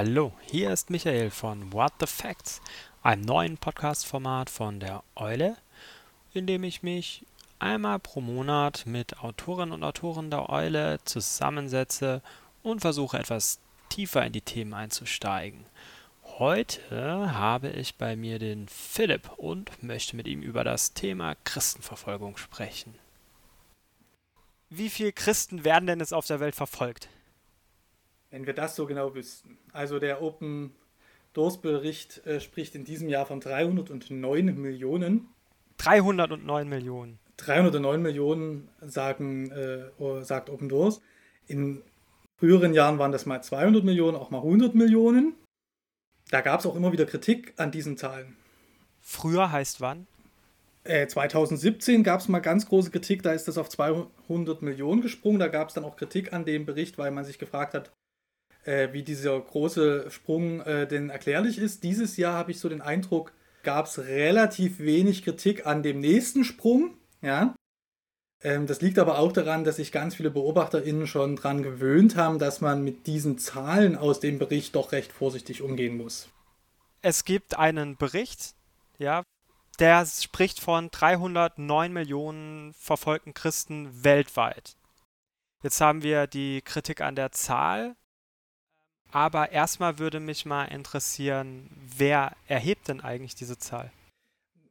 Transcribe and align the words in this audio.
Hallo, 0.00 0.32
hier 0.48 0.70
ist 0.70 0.90
Michael 0.90 1.28
von 1.28 1.72
What 1.72 1.94
the 1.98 2.06
Facts, 2.06 2.60
einem 3.02 3.22
neuen 3.22 3.58
Podcast-Format 3.58 4.48
von 4.48 4.78
der 4.78 5.02
Eule, 5.16 5.56
in 6.32 6.46
dem 6.46 6.62
ich 6.62 6.84
mich 6.84 7.26
einmal 7.58 7.98
pro 7.98 8.20
Monat 8.20 8.86
mit 8.86 9.18
Autorinnen 9.18 9.72
und 9.72 9.82
Autoren 9.82 10.30
der 10.30 10.50
Eule 10.50 11.00
zusammensetze 11.04 12.22
und 12.62 12.78
versuche 12.78 13.18
etwas 13.18 13.58
tiefer 13.88 14.24
in 14.24 14.32
die 14.32 14.40
Themen 14.40 14.72
einzusteigen. 14.72 15.66
Heute 16.22 17.32
habe 17.32 17.70
ich 17.70 17.96
bei 17.96 18.14
mir 18.14 18.38
den 18.38 18.68
Philipp 18.68 19.28
und 19.36 19.82
möchte 19.82 20.14
mit 20.14 20.28
ihm 20.28 20.42
über 20.42 20.62
das 20.62 20.94
Thema 20.94 21.34
Christenverfolgung 21.42 22.36
sprechen. 22.36 22.94
Wie 24.70 24.90
viele 24.90 25.12
Christen 25.12 25.64
werden 25.64 25.88
denn 25.88 25.98
jetzt 25.98 26.14
auf 26.14 26.28
der 26.28 26.38
Welt 26.38 26.54
verfolgt? 26.54 27.08
Wenn 28.30 28.46
wir 28.46 28.52
das 28.52 28.76
so 28.76 28.86
genau 28.86 29.14
wüssten. 29.14 29.58
Also 29.72 29.98
der 29.98 30.22
Open 30.22 30.72
Doors 31.32 31.60
Bericht 31.60 32.26
äh, 32.26 32.40
spricht 32.40 32.74
in 32.74 32.84
diesem 32.84 33.08
Jahr 33.08 33.26
von 33.26 33.40
309 33.40 34.60
Millionen. 34.60 35.28
309 35.78 36.68
Millionen. 36.68 37.18
309 37.38 38.02
Millionen 38.02 38.68
sagen, 38.80 39.50
äh, 39.50 39.90
oh, 39.98 40.22
sagt 40.22 40.50
Open 40.50 40.68
Doors. 40.68 41.00
In 41.46 41.82
früheren 42.38 42.74
Jahren 42.74 42.98
waren 42.98 43.12
das 43.12 43.26
mal 43.26 43.42
200 43.42 43.84
Millionen, 43.84 44.16
auch 44.16 44.30
mal 44.30 44.38
100 44.38 44.74
Millionen. 44.74 45.34
Da 46.30 46.40
gab 46.40 46.60
es 46.60 46.66
auch 46.66 46.76
immer 46.76 46.92
wieder 46.92 47.06
Kritik 47.06 47.54
an 47.56 47.70
diesen 47.70 47.96
Zahlen. 47.96 48.36
Früher 49.00 49.50
heißt 49.50 49.80
wann? 49.80 50.06
Äh, 50.84 51.06
2017 51.06 52.02
gab 52.02 52.20
es 52.20 52.28
mal 52.28 52.40
ganz 52.40 52.66
große 52.66 52.90
Kritik, 52.90 53.22
da 53.22 53.32
ist 53.32 53.46
das 53.46 53.58
auf 53.58 53.68
200 53.68 54.62
Millionen 54.62 55.00
gesprungen. 55.00 55.38
Da 55.38 55.48
gab 55.48 55.68
es 55.68 55.74
dann 55.74 55.84
auch 55.84 55.96
Kritik 55.96 56.32
an 56.32 56.44
dem 56.44 56.66
Bericht, 56.66 56.98
weil 56.98 57.10
man 57.10 57.24
sich 57.24 57.38
gefragt 57.38 57.74
hat, 57.74 57.92
äh, 58.68 58.92
wie 58.92 59.02
dieser 59.02 59.40
große 59.40 60.10
Sprung 60.10 60.60
äh, 60.60 60.86
denn 60.86 61.08
erklärlich 61.08 61.58
ist. 61.58 61.82
Dieses 61.84 62.16
Jahr 62.18 62.34
habe 62.34 62.50
ich 62.50 62.60
so 62.60 62.68
den 62.68 62.82
Eindruck, 62.82 63.32
gab 63.62 63.86
es 63.86 63.98
relativ 63.98 64.78
wenig 64.78 65.24
Kritik 65.24 65.66
an 65.66 65.82
dem 65.82 66.00
nächsten 66.00 66.44
Sprung. 66.44 66.94
Ja. 67.22 67.54
Ähm, 68.42 68.66
das 68.66 68.82
liegt 68.82 68.98
aber 68.98 69.18
auch 69.18 69.32
daran, 69.32 69.64
dass 69.64 69.76
sich 69.76 69.90
ganz 69.90 70.14
viele 70.14 70.30
BeobachterInnen 70.30 71.06
schon 71.06 71.36
daran 71.36 71.62
gewöhnt 71.62 72.16
haben, 72.16 72.38
dass 72.38 72.60
man 72.60 72.84
mit 72.84 73.06
diesen 73.06 73.38
Zahlen 73.38 73.96
aus 73.96 74.20
dem 74.20 74.38
Bericht 74.38 74.74
doch 74.74 74.92
recht 74.92 75.12
vorsichtig 75.12 75.62
umgehen 75.62 75.96
muss. 75.96 76.28
Es 77.00 77.24
gibt 77.24 77.58
einen 77.58 77.96
Bericht, 77.96 78.54
ja, 78.98 79.22
der 79.78 80.04
spricht 80.04 80.60
von 80.60 80.90
309 80.90 81.92
Millionen 81.92 82.74
verfolgten 82.74 83.32
Christen 83.32 84.04
weltweit. 84.04 84.76
Jetzt 85.62 85.80
haben 85.80 86.02
wir 86.02 86.26
die 86.26 86.60
Kritik 86.62 87.00
an 87.00 87.14
der 87.16 87.32
Zahl 87.32 87.96
aber 89.10 89.52
erstmal 89.52 89.98
würde 89.98 90.20
mich 90.20 90.44
mal 90.44 90.64
interessieren, 90.66 91.70
wer 91.96 92.32
erhebt 92.46 92.88
denn 92.88 93.00
eigentlich 93.00 93.34
diese 93.34 93.58
Zahl? 93.58 93.90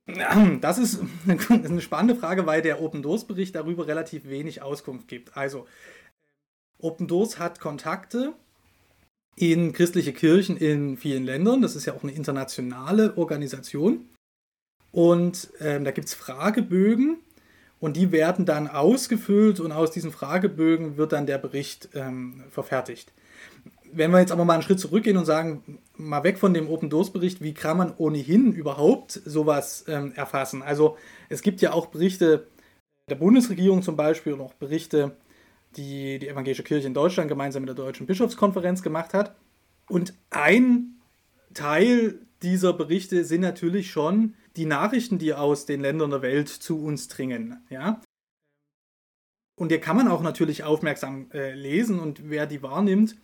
Das 0.62 0.78
ist 0.78 1.02
eine 1.28 1.82
spannende 1.82 2.16
Frage, 2.16 2.46
weil 2.46 2.62
der 2.62 2.82
Open 2.82 3.02
Doors 3.02 3.26
Bericht 3.26 3.56
darüber 3.56 3.88
relativ 3.88 4.26
wenig 4.26 4.62
Auskunft 4.62 5.08
gibt. 5.08 5.36
Also, 5.36 5.68
Open 6.80 7.08
Doors 7.08 7.40
hat 7.40 7.60
Kontakte 7.60 8.34
in 9.36 9.74
christliche 9.74 10.14
Kirchen 10.14 10.56
in 10.56 10.98
vielen 10.98 11.26
Ländern. 11.26 11.62
Das 11.62 11.76
ist 11.76 11.86
ja 11.86 11.94
auch 11.94 12.04
eine 12.04 12.14
internationale 12.14 13.18
Organisation. 13.18 14.08
Und 14.92 15.50
ähm, 15.60 15.84
da 15.84 15.92
gibt 15.92 16.08
es 16.08 16.14
Fragebögen 16.14 17.18
und 17.80 17.98
die 17.98 18.12
werden 18.12 18.46
dann 18.46 18.68
ausgefüllt 18.68 19.60
und 19.60 19.72
aus 19.72 19.92
diesen 19.92 20.12
Fragebögen 20.12 20.98
wird 20.98 21.12
dann 21.12 21.26
der 21.26 21.38
Bericht 21.38 21.90
ähm, 21.94 22.44
verfertigt 22.50 23.12
wenn 23.98 24.12
wir 24.12 24.20
jetzt 24.20 24.32
aber 24.32 24.46
mal 24.46 24.54
einen 24.54 24.64
Schritt 24.64 24.80
zurückgehen 24.80 25.18
und 25.18 25.26
sagen, 25.26 25.80
mal 25.96 26.24
weg 26.24 26.38
von 26.38 26.54
dem 26.54 26.70
Open 26.70 26.90
Doors 26.90 27.12
Bericht, 27.12 27.42
wie 27.42 27.54
kann 27.54 27.78
man 27.78 27.94
ohnehin 27.98 28.54
überhaupt 28.54 29.12
sowas 29.12 29.86
ähm, 29.88 30.14
erfassen? 30.16 30.62
Also 30.62 30.98
es 31.30 31.42
gibt 31.42 31.62
ja 31.62 31.74
auch 31.74 31.88
Berichte 31.88 32.48
der 33.10 33.16
Bundesregierung 33.16 33.82
zum 33.82 33.96
Beispiel 33.96 34.34
und 34.34 34.42
auch 34.42 34.54
Berichte, 34.54 35.16
die 35.76 36.20
die 36.20 36.28
Evangelische 36.28 36.64
Kirche 36.64 36.88
in 36.88 36.94
Deutschland 36.94 37.30
gemeinsam 37.30 37.64
mit 37.64 37.70
der 37.70 37.76
Deutschen 37.76 38.08
Bischofskonferenz 38.08 38.82
gemacht 38.82 39.14
hat. 39.14 39.36
Und 39.90 40.14
ein 40.30 41.00
Teil 41.54 42.20
dieser 42.42 42.74
Berichte 42.74 43.24
sind 43.24 43.42
natürlich 43.42 43.90
schon 43.92 44.36
die 44.56 44.66
Nachrichten, 44.66 45.18
die 45.18 45.34
aus 45.34 45.66
den 45.66 45.82
Ländern 45.82 46.10
der 46.10 46.22
Welt 46.22 46.50
zu 46.50 46.84
uns 46.84 47.08
dringen. 47.08 47.66
Ja? 47.70 48.02
Und 49.60 49.72
die 49.72 49.80
kann 49.80 49.98
man 49.98 50.08
auch 50.08 50.22
natürlich 50.22 50.64
aufmerksam 50.64 51.32
äh, 51.34 51.54
lesen 51.54 52.00
und 52.00 52.30
wer 52.30 52.46
die 52.46 52.62
wahrnimmt, 52.62 53.16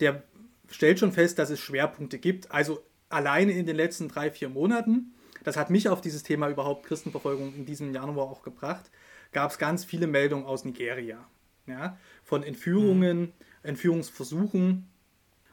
der 0.00 0.22
stellt 0.70 0.98
schon 0.98 1.12
fest, 1.12 1.38
dass 1.38 1.50
es 1.50 1.60
Schwerpunkte 1.60 2.18
gibt. 2.18 2.50
Also 2.50 2.82
alleine 3.08 3.52
in 3.52 3.66
den 3.66 3.76
letzten 3.76 4.08
drei, 4.08 4.30
vier 4.30 4.48
Monaten, 4.48 5.14
das 5.44 5.56
hat 5.56 5.70
mich 5.70 5.88
auf 5.88 6.00
dieses 6.00 6.22
Thema 6.22 6.48
überhaupt 6.48 6.86
Christenverfolgung 6.86 7.54
in 7.54 7.64
diesem 7.64 7.92
Januar 7.92 8.26
auch 8.26 8.42
gebracht, 8.42 8.90
gab 9.32 9.50
es 9.50 9.58
ganz 9.58 9.84
viele 9.84 10.06
Meldungen 10.06 10.46
aus 10.46 10.64
Nigeria. 10.64 11.26
Ja, 11.66 11.98
von 12.24 12.42
Entführungen, 12.42 13.20
mhm. 13.20 13.32
Entführungsversuchen. 13.62 14.88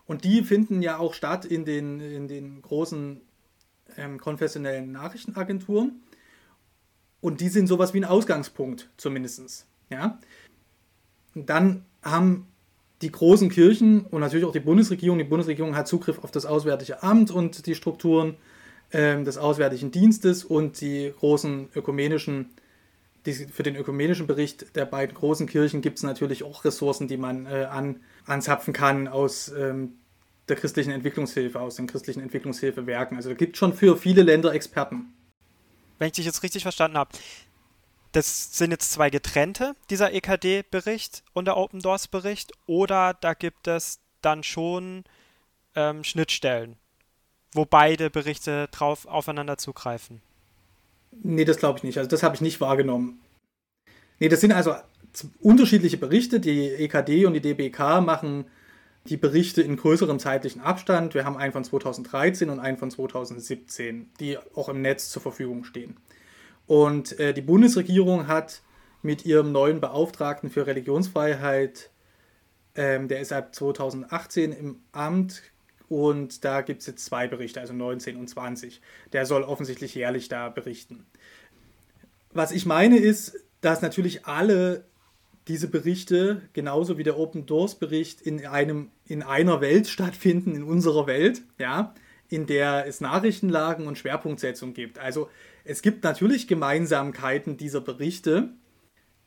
Und 0.05 0.23
die 0.23 0.43
finden 0.43 0.81
ja 0.81 0.97
auch 0.97 1.13
statt 1.13 1.43
in 1.43 1.65
den, 1.65 1.99
in 1.99 2.27
den 2.29 2.61
großen 2.61 3.21
ähm, 3.97 4.19
konfessionellen 4.19 4.91
Nachrichtenagenturen. 4.91 6.03
Und 7.21 7.41
die 7.41 7.49
sind 7.49 7.67
sowas 7.67 7.93
wie 7.93 7.99
ein 7.99 8.05
Ausgangspunkt, 8.05 8.89
zumindest. 8.97 9.65
Ja? 9.89 10.19
Dann 11.33 11.85
haben 12.01 12.47
die 13.05 13.11
großen 13.11 13.49
Kirchen 13.49 14.01
und 14.01 14.21
natürlich 14.21 14.45
auch 14.45 14.51
die 14.51 14.59
Bundesregierung. 14.59 15.19
Die 15.19 15.23
Bundesregierung 15.23 15.75
hat 15.75 15.87
Zugriff 15.87 16.23
auf 16.23 16.31
das 16.31 16.47
Auswärtige 16.47 17.03
Amt 17.03 17.29
und 17.29 17.67
die 17.67 17.75
Strukturen 17.75 18.35
äh, 18.89 19.23
des 19.23 19.37
Auswärtigen 19.37 19.91
Dienstes 19.91 20.43
und 20.43 20.81
die 20.81 21.13
großen 21.19 21.69
ökumenischen, 21.75 22.49
die, 23.27 23.33
für 23.33 23.61
den 23.61 23.75
ökumenischen 23.75 24.25
Bericht 24.25 24.75
der 24.75 24.85
beiden 24.85 25.15
großen 25.15 25.45
Kirchen 25.45 25.81
gibt 25.81 25.99
es 25.99 26.03
natürlich 26.03 26.43
auch 26.43 26.65
Ressourcen, 26.65 27.07
die 27.07 27.17
man 27.17 27.45
äh, 27.45 27.67
an, 27.69 27.99
anzapfen 28.25 28.73
kann 28.73 29.07
aus 29.07 29.49
ähm, 29.55 29.93
der 30.49 30.55
christlichen 30.55 30.89
Entwicklungshilfe, 30.89 31.59
aus 31.59 31.75
den 31.75 31.85
christlichen 31.85 32.21
Entwicklungshilfewerken. 32.21 33.17
Also 33.17 33.29
da 33.29 33.35
gibt 33.35 33.55
es 33.55 33.59
schon 33.59 33.73
für 33.73 33.97
viele 33.97 34.23
Länder 34.23 34.51
Experten. 34.51 35.13
Wenn 35.99 36.07
ich 36.07 36.13
dich 36.13 36.25
jetzt 36.25 36.41
richtig 36.41 36.63
verstanden 36.63 36.97
habe, 36.97 37.11
das 38.15 38.57
sind 38.57 38.71
jetzt 38.71 38.91
zwei 38.91 39.09
getrennte, 39.09 39.75
dieser 39.89 40.13
EKD-Bericht 40.13 41.23
und 41.33 41.45
der 41.45 41.57
Open 41.57 41.81
Doors-Bericht, 41.81 42.53
oder 42.65 43.13
da 43.13 43.33
gibt 43.33 43.67
es 43.67 43.99
dann 44.21 44.43
schon 44.43 45.03
ähm, 45.75 46.03
Schnittstellen, 46.03 46.77
wo 47.53 47.65
beide 47.65 48.09
Berichte 48.09 48.69
drauf 48.71 49.05
aufeinander 49.05 49.57
zugreifen? 49.57 50.21
Nee, 51.11 51.45
das 51.45 51.57
glaube 51.57 51.79
ich 51.79 51.83
nicht. 51.83 51.97
Also 51.97 52.09
das 52.09 52.23
habe 52.23 52.35
ich 52.35 52.41
nicht 52.41 52.61
wahrgenommen. 52.61 53.19
Nee, 54.19 54.29
das 54.29 54.41
sind 54.41 54.53
also 54.53 54.75
unterschiedliche 55.41 55.97
Berichte. 55.97 56.39
Die 56.39 56.67
EKD 56.67 57.25
und 57.25 57.33
die 57.33 57.41
DBK 57.41 58.01
machen 58.01 58.45
die 59.07 59.17
Berichte 59.17 59.61
in 59.61 59.75
größerem 59.75 60.19
zeitlichen 60.19 60.61
Abstand. 60.61 61.13
Wir 61.13 61.25
haben 61.25 61.37
einen 61.37 61.53
von 61.53 61.63
2013 61.63 62.49
und 62.49 62.59
einen 62.59 62.77
von 62.77 62.89
2017, 62.89 64.09
die 64.19 64.37
auch 64.55 64.69
im 64.69 64.81
Netz 64.81 65.09
zur 65.09 65.21
Verfügung 65.21 65.63
stehen. 65.63 65.97
Und 66.67 67.19
äh, 67.19 67.33
die 67.33 67.41
Bundesregierung 67.41 68.27
hat 68.27 68.61
mit 69.01 69.25
ihrem 69.25 69.51
neuen 69.51 69.79
Beauftragten 69.79 70.49
für 70.49 70.65
Religionsfreiheit, 70.65 71.91
ähm, 72.75 73.07
der 73.07 73.21
ist 73.21 73.29
seit 73.29 73.55
2018 73.55 74.51
im 74.51 74.79
Amt 74.91 75.43
und 75.87 76.43
da 76.43 76.61
gibt 76.61 76.81
es 76.81 76.87
jetzt 76.87 77.05
zwei 77.05 77.27
Berichte, 77.27 77.61
also 77.61 77.73
19 77.73 78.17
und 78.17 78.27
20. 78.27 78.81
Der 79.13 79.25
soll 79.25 79.43
offensichtlich 79.43 79.95
jährlich 79.95 80.27
da 80.27 80.49
berichten. 80.49 81.05
Was 82.33 82.51
ich 82.51 82.65
meine 82.65 82.97
ist, 82.97 83.39
dass 83.61 83.81
natürlich 83.81 84.25
alle 84.25 84.85
diese 85.47 85.67
Berichte, 85.67 86.41
genauso 86.53 86.97
wie 86.97 87.03
der 87.03 87.19
Open 87.19 87.45
Doors 87.45 87.75
Bericht, 87.75 88.21
in, 88.21 88.45
einem, 88.45 88.89
in 89.07 89.21
einer 89.21 89.61
Welt 89.61 89.87
stattfinden, 89.87 90.55
in 90.55 90.63
unserer 90.63 91.07
Welt, 91.07 91.43
ja, 91.59 91.93
in 92.29 92.45
der 92.45 92.85
es 92.87 93.01
Nachrichtenlagen 93.01 93.87
und 93.87 93.97
Schwerpunktsetzung 93.97 94.73
gibt. 94.73 94.99
Also 94.99 95.29
es 95.63 95.81
gibt 95.81 96.03
natürlich 96.03 96.47
Gemeinsamkeiten 96.47 97.57
dieser 97.57 97.81
Berichte, 97.81 98.49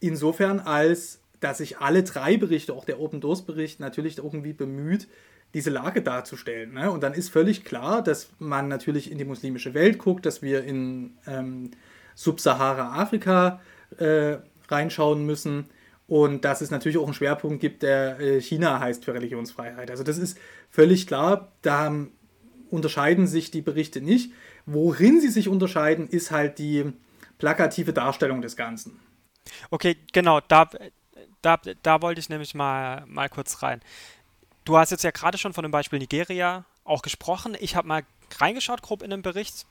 insofern 0.00 0.60
als 0.60 1.20
dass 1.40 1.58
sich 1.58 1.78
alle 1.78 2.02
drei 2.02 2.36
Berichte, 2.36 2.72
auch 2.72 2.84
der 2.84 3.00
Open 3.00 3.20
Doors 3.20 3.42
Bericht, 3.42 3.80
natürlich 3.80 4.18
irgendwie 4.18 4.52
bemüht, 4.52 5.08
diese 5.54 5.70
Lage 5.70 6.02
darzustellen. 6.02 6.74
Ne? 6.74 6.90
Und 6.90 7.02
dann 7.02 7.14
ist 7.14 7.30
völlig 7.30 7.64
klar, 7.64 8.02
dass 8.02 8.30
man 8.38 8.68
natürlich 8.68 9.10
in 9.10 9.18
die 9.18 9.24
muslimische 9.24 9.72
Welt 9.74 9.98
guckt, 9.98 10.26
dass 10.26 10.42
wir 10.42 10.64
in 10.64 11.16
ähm, 11.26 11.70
Subsahara-Afrika 12.14 13.60
äh, 13.98 14.38
reinschauen 14.68 15.24
müssen 15.24 15.66
und 16.06 16.44
dass 16.44 16.60
es 16.60 16.70
natürlich 16.70 16.98
auch 16.98 17.04
einen 17.04 17.14
Schwerpunkt 17.14 17.60
gibt, 17.60 17.82
der 17.82 18.20
äh, 18.20 18.40
China 18.40 18.80
heißt 18.80 19.04
für 19.04 19.14
Religionsfreiheit. 19.14 19.90
Also 19.90 20.04
das 20.04 20.18
ist 20.18 20.38
völlig 20.70 21.06
klar, 21.06 21.52
da 21.62 21.94
unterscheiden 22.70 23.26
sich 23.26 23.50
die 23.50 23.62
Berichte 23.62 24.00
nicht. 24.00 24.32
Worin 24.67 25.20
sie 25.20 25.29
sich 25.29 25.49
unterscheiden, 25.49 26.09
ist 26.09 26.31
halt 26.31 26.59
die 26.59 26.93
plakative 27.38 27.93
Darstellung 27.93 28.43
des 28.43 28.56
Ganzen. 28.56 28.99
Okay, 29.70 29.97
genau, 30.12 30.41
da, 30.41 30.69
da, 31.43 31.59
da 31.82 32.03
wollte 32.03 32.20
ich 32.20 32.29
nämlich 32.29 32.55
mal, 32.55 33.05
mal 33.06 33.29
kurz 33.29 33.62
rein. 33.62 33.81
du 34.65 34.76
hast 34.76 34.91
jetzt 34.91 35.05
ja 35.05 35.11
gerade 35.11 35.38
schon 35.38 35.55
von 35.55 35.62
dem 35.62 35.73
Beispiel 35.73 35.99
Nigeria 35.99 36.65
auch 36.85 37.03
gesprochen. 37.03 37.56
Ich 37.61 37.76
habe 37.76 37.88
mal 37.88 38.03
reingeschaut, 38.38 38.82
grob 38.82 39.03
in 39.03 39.11
den 39.11 39.23
Bericht. 39.23 39.67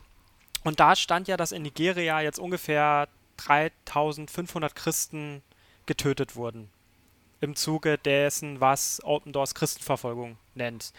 Und 0.63 0.79
da 0.79 0.95
stand 0.95 1.27
ja, 1.27 1.37
dass 1.37 1.51
in 1.51 1.61
Nigeria 1.61 2.21
jetzt 2.21 2.39
ungefähr 2.39 3.07
3500 3.37 4.75
Christen 4.75 5.43
getötet 5.85 6.35
wurden. 6.35 6.69
Im 7.39 7.55
Zuge 7.55 7.97
dessen, 7.97 8.59
was 8.59 8.99
Open 9.03 9.31
Doors 9.31 9.53
Christenverfolgung 9.53 10.37
nennt. 10.55 10.91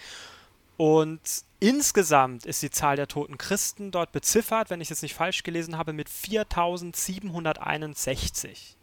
Und 0.76 1.20
insgesamt 1.60 2.46
ist 2.46 2.62
die 2.62 2.70
Zahl 2.70 2.96
der 2.96 3.08
toten 3.08 3.36
Christen 3.38 3.90
dort 3.90 4.12
beziffert, 4.12 4.70
wenn 4.70 4.80
ich 4.80 4.90
es 4.90 5.02
nicht 5.02 5.14
falsch 5.14 5.42
gelesen 5.42 5.76
habe, 5.78 5.92
mit 5.92 6.08
4761. 6.08 8.78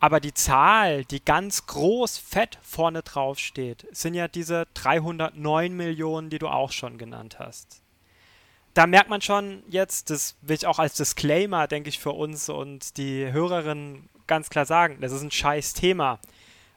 Aber 0.00 0.18
die 0.18 0.32
Zahl, 0.32 1.04
die 1.04 1.22
ganz 1.22 1.66
groß 1.66 2.16
fett 2.16 2.58
vorne 2.62 3.02
drauf 3.02 3.38
steht, 3.38 3.86
sind 3.92 4.14
ja 4.14 4.28
diese 4.28 4.66
309 4.74 5.76
Millionen, 5.76 6.30
die 6.30 6.38
du 6.38 6.48
auch 6.48 6.72
schon 6.72 6.96
genannt 6.96 7.38
hast. 7.38 7.82
Da 8.72 8.86
merkt 8.86 9.10
man 9.10 9.20
schon 9.20 9.62
jetzt, 9.68 10.08
das 10.08 10.36
will 10.40 10.56
ich 10.56 10.66
auch 10.66 10.78
als 10.78 10.94
Disclaimer, 10.94 11.66
denke 11.66 11.90
ich, 11.90 11.98
für 11.98 12.12
uns 12.12 12.48
und 12.48 12.96
die 12.96 13.30
Hörerinnen 13.30 14.08
ganz 14.26 14.48
klar 14.48 14.64
sagen, 14.64 14.98
das 15.00 15.12
ist 15.12 15.22
ein 15.22 15.30
scheiß 15.30 15.74
Thema. 15.74 16.18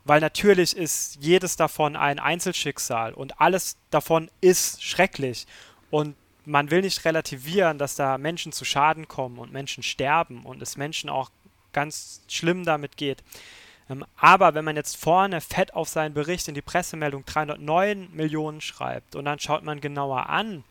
Weil 0.06 0.20
natürlich 0.20 0.76
ist 0.76 1.18
jedes 1.22 1.56
davon 1.56 1.96
ein 1.96 2.20
Einzelschicksal 2.20 3.14
und 3.14 3.40
alles 3.40 3.78
davon 3.90 4.30
ist 4.42 4.84
schrecklich. 4.84 5.48
Und 5.90 6.16
man 6.46 6.72
will 6.72 6.82
nicht 6.82 7.06
relativieren, 7.06 7.78
dass 7.78 7.96
da 7.96 8.18
Menschen 8.18 8.52
zu 8.52 8.66
Schaden 8.66 9.08
kommen 9.08 9.40
und 9.40 9.54
Menschen 9.54 9.84
sterben 9.84 10.44
und 10.44 10.62
es 10.62 10.76
Menschen 10.76 11.10
auch 11.10 11.30
ganz 11.72 12.22
schlimm 12.28 12.66
damit 12.66 12.98
geht. 12.98 13.24
Ähm, 13.90 14.06
aber 14.18 14.54
wenn 14.54 14.66
man 14.66 14.76
jetzt 14.76 14.98
vorne 14.98 15.42
fett 15.42 15.74
auf 15.74 15.90
seinen 15.90 16.14
Bericht 16.14 16.48
in 16.48 16.56
die 16.56 16.62
Pressemeldung 16.62 17.26
309 17.26 18.10
Millionen 18.14 18.62
schreibt 18.62 19.16
und 19.16 19.26
dann 19.26 19.40
schaut 19.40 19.64
man 19.64 19.82
genauer 19.82 20.30
an, 20.30 20.64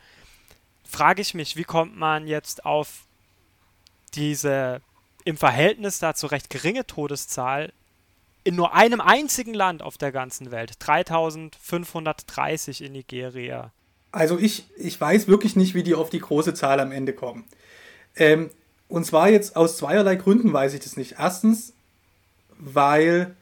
frage 0.85 1.23
ich 1.23 1.35
mich, 1.35 1.57
wie 1.57 1.65
kommt 1.65 1.97
man 1.97 2.27
jetzt 2.27 2.65
auf 2.65 3.07
diese 4.15 4.83
im 5.25 5.37
Verhältnis 5.37 5.99
dazu 5.99 6.27
recht 6.27 6.51
geringe 6.51 6.87
Todeszahl 6.87 7.73
in 8.45 8.57
nur 8.57 8.75
einem 8.75 9.01
einzigen 9.01 9.55
Land 9.55 9.83
auf 9.83 9.99
der 9.99 10.13
ganzen 10.13 10.51
Welt. 10.51 10.75
3530 10.79 12.83
in 12.83 12.93
Nigeria. 12.93 13.73
Also 14.11 14.39
ich, 14.39 14.67
ich 14.77 15.01
weiß 15.01 15.29
wirklich 15.29 15.57
nicht, 15.57 15.75
wie 15.75 15.83
die 15.83 15.95
auf 15.95 16.11
die 16.11 16.21
große 16.21 16.55
Zahl 16.55 16.81
am 16.81 16.93
Ende 16.93 17.13
kommen. 17.13 17.45
Ähm, 18.17 18.51
und 18.89 19.07
zwar 19.07 19.31
jetzt 19.31 19.57
aus 19.57 19.79
zweierlei 19.79 20.17
Gründen 20.17 20.53
weiß 20.53 20.75
ich 20.75 20.81
das 20.81 20.97
nicht. 20.97 21.17
Erstens, 21.19 21.73
weil 22.59 23.35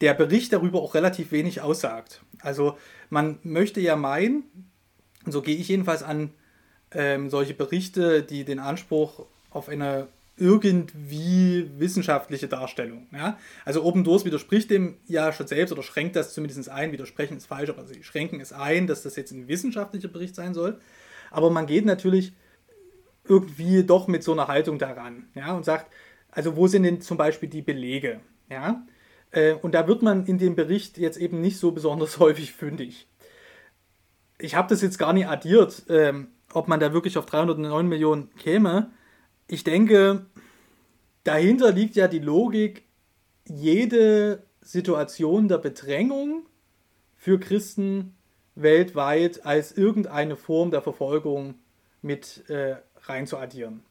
der 0.00 0.14
Bericht 0.14 0.52
darüber 0.52 0.82
auch 0.82 0.94
relativ 0.94 1.32
wenig 1.32 1.62
aussagt. 1.62 2.20
Also 2.40 2.76
man 3.08 3.38
möchte 3.42 3.80
ja 3.80 3.96
meinen, 3.96 4.44
so 5.26 5.42
gehe 5.42 5.56
ich 5.56 5.68
jedenfalls 5.68 6.02
an 6.02 6.30
ähm, 6.92 7.30
solche 7.30 7.54
Berichte, 7.54 8.22
die 8.22 8.44
den 8.44 8.58
Anspruch 8.58 9.26
auf 9.50 9.68
eine 9.68 10.08
irgendwie 10.36 11.70
wissenschaftliche 11.78 12.48
Darstellung. 12.48 13.06
Ja? 13.12 13.38
Also 13.64 13.84
Open 13.84 14.04
Doors 14.04 14.24
widerspricht 14.24 14.70
dem 14.70 14.96
ja 15.06 15.32
schon 15.32 15.46
selbst 15.46 15.72
oder 15.72 15.82
schränkt 15.82 16.16
das 16.16 16.32
zumindest 16.32 16.68
ein. 16.68 16.92
Widersprechen 16.92 17.36
ist 17.36 17.46
falsch, 17.46 17.70
aber 17.70 17.84
sie 17.84 18.02
schränken 18.02 18.40
es 18.40 18.52
ein, 18.52 18.86
dass 18.86 19.02
das 19.02 19.16
jetzt 19.16 19.32
ein 19.32 19.48
wissenschaftlicher 19.48 20.08
Bericht 20.08 20.34
sein 20.34 20.54
soll. 20.54 20.80
Aber 21.30 21.50
man 21.50 21.66
geht 21.66 21.84
natürlich 21.84 22.32
irgendwie 23.24 23.84
doch 23.84 24.08
mit 24.08 24.22
so 24.24 24.32
einer 24.32 24.48
Haltung 24.48 24.78
daran, 24.78 25.28
ja, 25.34 25.54
und 25.54 25.64
sagt, 25.64 25.92
also 26.30 26.56
wo 26.56 26.66
sind 26.66 26.82
denn 26.82 27.00
zum 27.00 27.16
Beispiel 27.16 27.48
die 27.48 27.62
Belege, 27.62 28.20
ja, 28.48 28.82
äh, 29.30 29.54
und 29.54 29.74
da 29.74 29.86
wird 29.86 30.02
man 30.02 30.26
in 30.26 30.38
dem 30.38 30.56
Bericht 30.56 30.98
jetzt 30.98 31.18
eben 31.18 31.40
nicht 31.40 31.58
so 31.58 31.72
besonders 31.72 32.18
häufig 32.18 32.52
fündig. 32.52 33.08
Ich 34.38 34.54
habe 34.54 34.68
das 34.68 34.82
jetzt 34.82 34.98
gar 34.98 35.12
nicht 35.12 35.28
addiert, 35.28 35.84
ähm, 35.88 36.28
ob 36.52 36.66
man 36.66 36.80
da 36.80 36.92
wirklich 36.92 37.18
auf 37.18 37.26
309 37.26 37.86
Millionen 37.86 38.34
käme. 38.36 38.90
Ich 39.52 39.64
denke, 39.64 40.26
dahinter 41.24 41.72
liegt 41.72 41.96
ja 41.96 42.06
die 42.06 42.20
Logik, 42.20 42.84
jede 43.48 44.44
Situation 44.60 45.48
der 45.48 45.58
Bedrängung 45.58 46.46
für 47.16 47.40
Christen 47.40 48.14
weltweit 48.54 49.44
als 49.44 49.72
irgendeine 49.72 50.36
Form 50.36 50.70
der 50.70 50.82
Verfolgung 50.82 51.56
mit 52.00 52.48
äh, 52.48 52.76
rein 53.02 53.26
zu 53.26 53.38
addieren. 53.38 53.82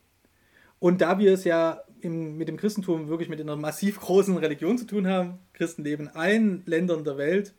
Und 0.80 1.02
da 1.02 1.20
wir 1.20 1.34
es 1.34 1.44
ja 1.44 1.82
im, 2.00 2.38
mit 2.38 2.48
dem 2.48 2.56
Christentum 2.56 3.10
wirklich 3.10 3.28
mit 3.28 3.42
einer 3.42 3.58
massiv 3.58 4.00
großen 4.00 4.38
Religion 4.38 4.78
zu 4.78 4.88
tun 4.88 5.08
haben, 5.08 5.40
Christen 5.52 5.84
leben 5.84 6.04
in 6.04 6.16
allen 6.16 6.64
Ländern 6.68 7.04
der 7.04 7.18
Welt, 7.18 7.54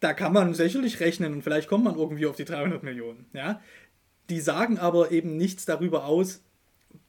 da 0.00 0.12
kann 0.12 0.34
man 0.34 0.52
sicherlich 0.52 1.00
rechnen 1.00 1.32
und 1.32 1.40
vielleicht 1.40 1.70
kommt 1.70 1.84
man 1.84 1.96
irgendwie 1.96 2.26
auf 2.26 2.36
die 2.36 2.44
300 2.44 2.82
Millionen. 2.82 3.24
Ja? 3.32 3.62
Die 4.28 4.40
sagen 4.40 4.76
aber 4.76 5.12
eben 5.12 5.38
nichts 5.38 5.64
darüber 5.64 6.04
aus, 6.04 6.42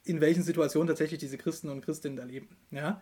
in 0.06 0.22
welchen 0.22 0.44
Situationen 0.44 0.88
tatsächlich 0.88 1.20
diese 1.20 1.38
Christen 1.38 1.70
und 1.70 1.82
Christinnen 1.82 2.18
da 2.18 2.24
leben. 2.24 2.50
Ja? 2.72 3.02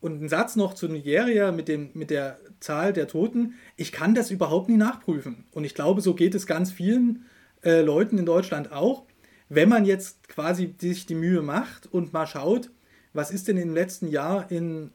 Und 0.00 0.22
ein 0.22 0.28
Satz 0.28 0.56
noch 0.56 0.74
zu 0.74 0.88
Nigeria 0.88 1.52
mit, 1.52 1.68
dem, 1.68 1.90
mit 1.94 2.10
der 2.10 2.40
Zahl 2.60 2.92
der 2.92 3.08
Toten. 3.08 3.54
Ich 3.76 3.92
kann 3.92 4.14
das 4.14 4.30
überhaupt 4.30 4.68
nie 4.68 4.76
nachprüfen. 4.76 5.44
Und 5.52 5.64
ich 5.64 5.74
glaube, 5.74 6.00
so 6.00 6.14
geht 6.14 6.34
es 6.34 6.46
ganz 6.46 6.70
vielen 6.70 7.26
äh, 7.62 7.80
Leuten 7.80 8.18
in 8.18 8.26
Deutschland 8.26 8.72
auch 8.72 9.06
wenn 9.48 9.68
man 9.68 9.84
jetzt 9.84 10.28
quasi 10.28 10.74
sich 10.78 11.06
die 11.06 11.14
Mühe 11.14 11.42
macht 11.42 11.92
und 11.92 12.12
mal 12.12 12.26
schaut, 12.26 12.70
was 13.12 13.30
ist 13.30 13.48
denn 13.48 13.56
im 13.56 13.74
letzten 13.74 14.08
Jahr 14.08 14.50
in 14.50 14.90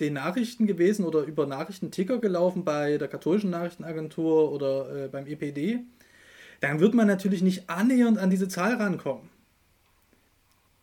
den 0.00 0.12
Nachrichten 0.12 0.66
gewesen 0.66 1.06
oder 1.06 1.22
über 1.22 1.46
Nachrichtenticker 1.46 2.18
gelaufen 2.18 2.64
bei 2.64 2.98
der 2.98 3.08
katholischen 3.08 3.50
Nachrichtenagentur 3.50 4.52
oder 4.52 5.04
äh, 5.04 5.08
beim 5.08 5.26
EPD, 5.26 5.80
dann 6.60 6.80
wird 6.80 6.94
man 6.94 7.06
natürlich 7.06 7.42
nicht 7.42 7.70
annähernd 7.70 8.18
an 8.18 8.28
diese 8.28 8.48
Zahl 8.48 8.74
rankommen. 8.74 9.30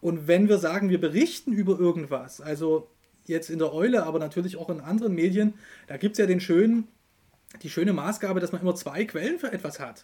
Und 0.03 0.27
wenn 0.27 0.49
wir 0.49 0.57
sagen, 0.57 0.89
wir 0.89 0.99
berichten 0.99 1.53
über 1.53 1.79
irgendwas, 1.79 2.41
also 2.41 2.89
jetzt 3.23 3.49
in 3.49 3.57
der 3.57 3.73
Eule, 3.73 4.03
aber 4.03 4.19
natürlich 4.19 4.57
auch 4.57 4.69
in 4.69 4.81
anderen 4.81 5.15
Medien, 5.15 5.53
da 5.87 5.95
gibt 5.95 6.15
es 6.15 6.17
ja 6.17 6.25
den 6.25 6.41
schönen, 6.41 6.89
die 7.61 7.69
schöne 7.69 7.93
Maßgabe, 7.93 8.41
dass 8.41 8.51
man 8.51 8.59
immer 8.59 8.75
zwei 8.75 9.05
Quellen 9.05 9.39
für 9.39 9.53
etwas 9.53 9.79
hat. 9.79 10.03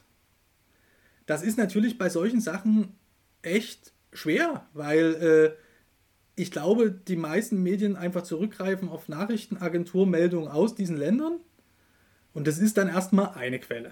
Das 1.26 1.44
ist 1.44 1.58
natürlich 1.58 1.98
bei 1.98 2.08
solchen 2.08 2.40
Sachen 2.40 2.96
echt 3.42 3.92
schwer, 4.14 4.66
weil 4.74 5.16
äh, 5.16 6.42
ich 6.42 6.50
glaube, 6.50 6.92
die 6.92 7.18
meisten 7.18 7.62
Medien 7.62 7.98
einfach 7.98 8.24
zurückgreifen 8.24 8.88
auf 8.88 9.10
Nachrichtenagenturmeldungen 9.10 10.48
aus 10.48 10.76
diesen 10.76 10.96
Ländern 10.96 11.42
und 12.32 12.48
das 12.48 12.58
ist 12.58 12.78
dann 12.78 12.88
erstmal 12.88 13.34
eine 13.34 13.60
Quelle. 13.60 13.92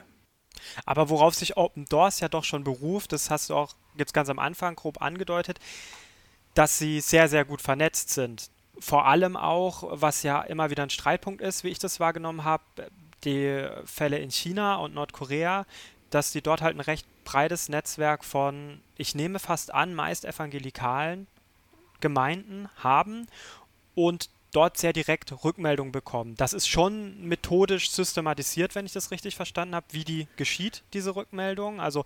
Aber 0.85 1.09
worauf 1.09 1.35
sich 1.35 1.57
Open 1.57 1.85
Doors 1.85 2.19
ja 2.19 2.29
doch 2.29 2.43
schon 2.43 2.63
beruft, 2.63 3.11
das 3.11 3.29
hast 3.29 3.49
du 3.49 3.55
auch 3.55 3.75
jetzt 3.95 4.13
ganz 4.13 4.29
am 4.29 4.39
Anfang 4.39 4.75
grob 4.75 5.01
angedeutet, 5.01 5.59
dass 6.53 6.77
sie 6.77 7.01
sehr, 7.01 7.27
sehr 7.29 7.45
gut 7.45 7.61
vernetzt 7.61 8.09
sind. 8.09 8.49
Vor 8.79 9.05
allem 9.05 9.35
auch, 9.35 9.83
was 9.89 10.23
ja 10.23 10.41
immer 10.41 10.69
wieder 10.69 10.83
ein 10.83 10.89
Streitpunkt 10.89 11.41
ist, 11.41 11.63
wie 11.63 11.69
ich 11.69 11.79
das 11.79 11.99
wahrgenommen 11.99 12.43
habe, 12.43 12.63
die 13.23 13.67
Fälle 13.85 14.19
in 14.19 14.29
China 14.29 14.75
und 14.75 14.93
Nordkorea, 14.93 15.65
dass 16.09 16.31
die 16.31 16.41
dort 16.41 16.61
halt 16.61 16.77
ein 16.77 16.81
recht 16.81 17.05
breites 17.25 17.69
Netzwerk 17.69 18.23
von, 18.23 18.81
ich 18.95 19.15
nehme 19.15 19.39
fast 19.39 19.73
an, 19.73 19.93
meist 19.93 20.25
evangelikalen 20.25 21.27
Gemeinden 21.99 22.69
haben 22.77 23.27
und 23.95 24.29
dort 24.51 24.77
sehr 24.77 24.93
direkt 24.93 25.43
Rückmeldungen 25.43 25.91
bekommen. 25.91 26.35
Das 26.35 26.53
ist 26.53 26.67
schon 26.67 27.27
methodisch 27.27 27.91
systematisiert, 27.91 28.75
wenn 28.75 28.85
ich 28.85 28.93
das 28.93 29.11
richtig 29.11 29.35
verstanden 29.35 29.75
habe, 29.75 29.87
wie 29.91 30.03
die 30.03 30.27
geschieht, 30.35 30.83
diese 30.93 31.15
Rückmeldung. 31.15 31.79
Also 31.79 32.05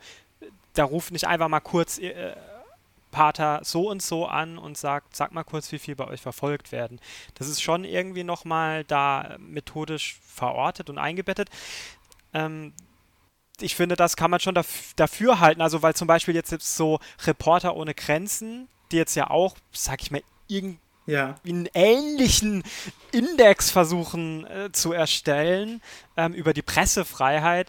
da 0.74 0.84
ruft 0.84 1.12
nicht 1.12 1.28
einfach 1.28 1.48
mal 1.48 1.60
kurz 1.60 1.98
äh, 2.00 2.36
Pater 3.12 3.60
so 3.64 3.90
und 3.90 4.02
so 4.02 4.26
an 4.26 4.58
und 4.58 4.78
sagt, 4.78 5.16
sag 5.16 5.34
mal 5.34 5.44
kurz, 5.44 5.72
wie 5.72 5.80
viel 5.80 5.96
bei 5.96 6.08
euch 6.08 6.22
verfolgt 6.22 6.72
werden. 6.72 7.00
Das 7.36 7.48
ist 7.48 7.62
schon 7.62 7.84
irgendwie 7.84 8.24
nochmal 8.24 8.84
da 8.86 9.36
methodisch 9.38 10.18
verortet 10.26 10.90
und 10.90 10.98
eingebettet. 10.98 11.50
Ähm, 12.34 12.74
ich 13.60 13.76
finde, 13.76 13.96
das 13.96 14.16
kann 14.16 14.32
man 14.32 14.40
schon 14.40 14.56
daf 14.56 14.94
dafür 14.96 15.40
halten. 15.40 15.62
Also, 15.62 15.84
weil 15.84 15.94
zum 15.94 16.08
Beispiel 16.08 16.36
jetzt, 16.36 16.52
jetzt 16.52 16.76
so 16.76 17.00
Reporter 17.26 17.76
ohne 17.76 17.94
Grenzen, 17.94 18.68
die 18.92 18.98
jetzt 18.98 19.16
ja 19.16 19.30
auch, 19.30 19.56
sag 19.72 20.02
ich 20.02 20.10
mal, 20.10 20.24
irgendwie 20.48 20.80
ja. 21.06 21.36
einen 21.46 21.68
ähnlichen 21.74 22.64
Index 23.12 23.72
versuchen 23.72 24.46
äh, 24.46 24.72
zu 24.72 24.94
erstellen 24.94 25.82
ähm, 26.18 26.34
über 26.34 26.54
die 26.54 26.62
Pressefreiheit. 26.62 27.68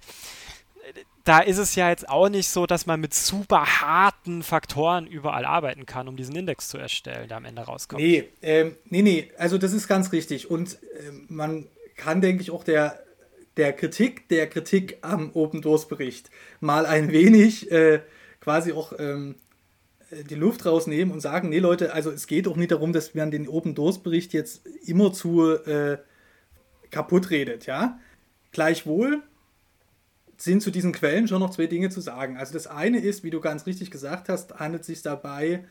Da 1.25 1.39
ist 1.39 1.59
es 1.59 1.77
ja 1.77 1.89
jetzt 1.89 2.09
auch 2.09 2.29
nicht 2.29 2.49
so, 2.49 2.67
dass 2.67 2.87
man 2.87 3.01
mit 3.01 3.15
super 3.15 3.81
harten 3.81 4.43
Faktoren 4.43 5.07
überall 5.07 5.45
arbeiten 5.45 5.87
kann, 5.87 6.09
um 6.09 6.17
diesen 6.17 6.35
Index 6.35 6.69
zu 6.69 6.79
erstellen, 6.79 7.29
der 7.29 7.37
am 7.37 7.45
Ende 7.45 7.63
rauskommt. 7.63 8.03
Nee, 8.03 8.29
ähm, 8.43 8.77
nee, 8.87 9.03
nee, 9.03 9.31
also 9.39 9.57
das 9.57 9.73
ist 9.73 9.87
ganz 9.87 10.11
richtig. 10.11 10.51
Und 10.51 10.75
äh, 10.75 11.13
man 11.29 11.69
kann, 11.97 12.21
denke 12.21 12.43
ich, 12.43 12.51
auch 12.51 12.65
der 12.65 13.03
der 13.57 13.73
Kritik 13.73 14.29
der 14.29 14.49
Kritik 14.49 14.99
am 15.03 15.31
Open 15.35 15.63
Doors 15.63 15.89
Bericht 15.89 16.31
mal 16.61 16.87
ein 16.87 17.13
wenig 17.13 17.71
äh, 17.71 18.01
quasi 18.41 18.73
auch 18.73 18.95
ähm, 18.99 19.35
äh, 19.35 19.52
die 20.29 20.35
Luft 20.35 20.67
rausnehmen 20.67 21.13
und 21.13 21.21
sagen, 21.21 21.49
nee 21.49 21.59
Leute, 21.59 21.93
also 21.93 22.11
es 22.11 22.27
geht 22.27 22.47
auch 22.47 22.57
nicht 22.57 22.71
darum, 22.71 22.93
dass 22.93 23.15
man 23.15 23.31
den 23.31 23.49
Open 23.49 23.75
Doors 23.75 24.03
Bericht 24.03 24.33
jetzt 24.33 24.67
immer 24.85 25.13
zu 25.13 25.53
äh, 25.53 25.99
kaputt 26.91 27.31
redet, 27.31 27.67
ja. 27.67 27.99
Gleichwohl 28.51 29.23
sind 30.37 30.63
zu 30.63 30.71
diesen 30.71 30.93
Quellen 30.93 31.29
schon 31.29 31.41
noch 31.41 31.51
zwei 31.51 31.67
Dinge 31.67 31.89
zu 31.89 32.01
sagen. 32.01 32.37
Also 32.37 32.53
das 32.53 32.67
eine 32.67 32.99
ist, 32.99 33.25
wie 33.25 33.31
du 33.31 33.41
ganz 33.41 33.65
richtig 33.67 33.91
gesagt 33.91 34.29
hast, 34.29 34.59
handelt 34.59 34.83
es 34.83 34.89
sich 34.89 35.03
dabei 35.03 35.65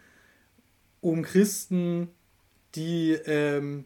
um 1.01 1.23
Christen, 1.23 2.09
die 2.75 3.11
ähm, 3.11 3.85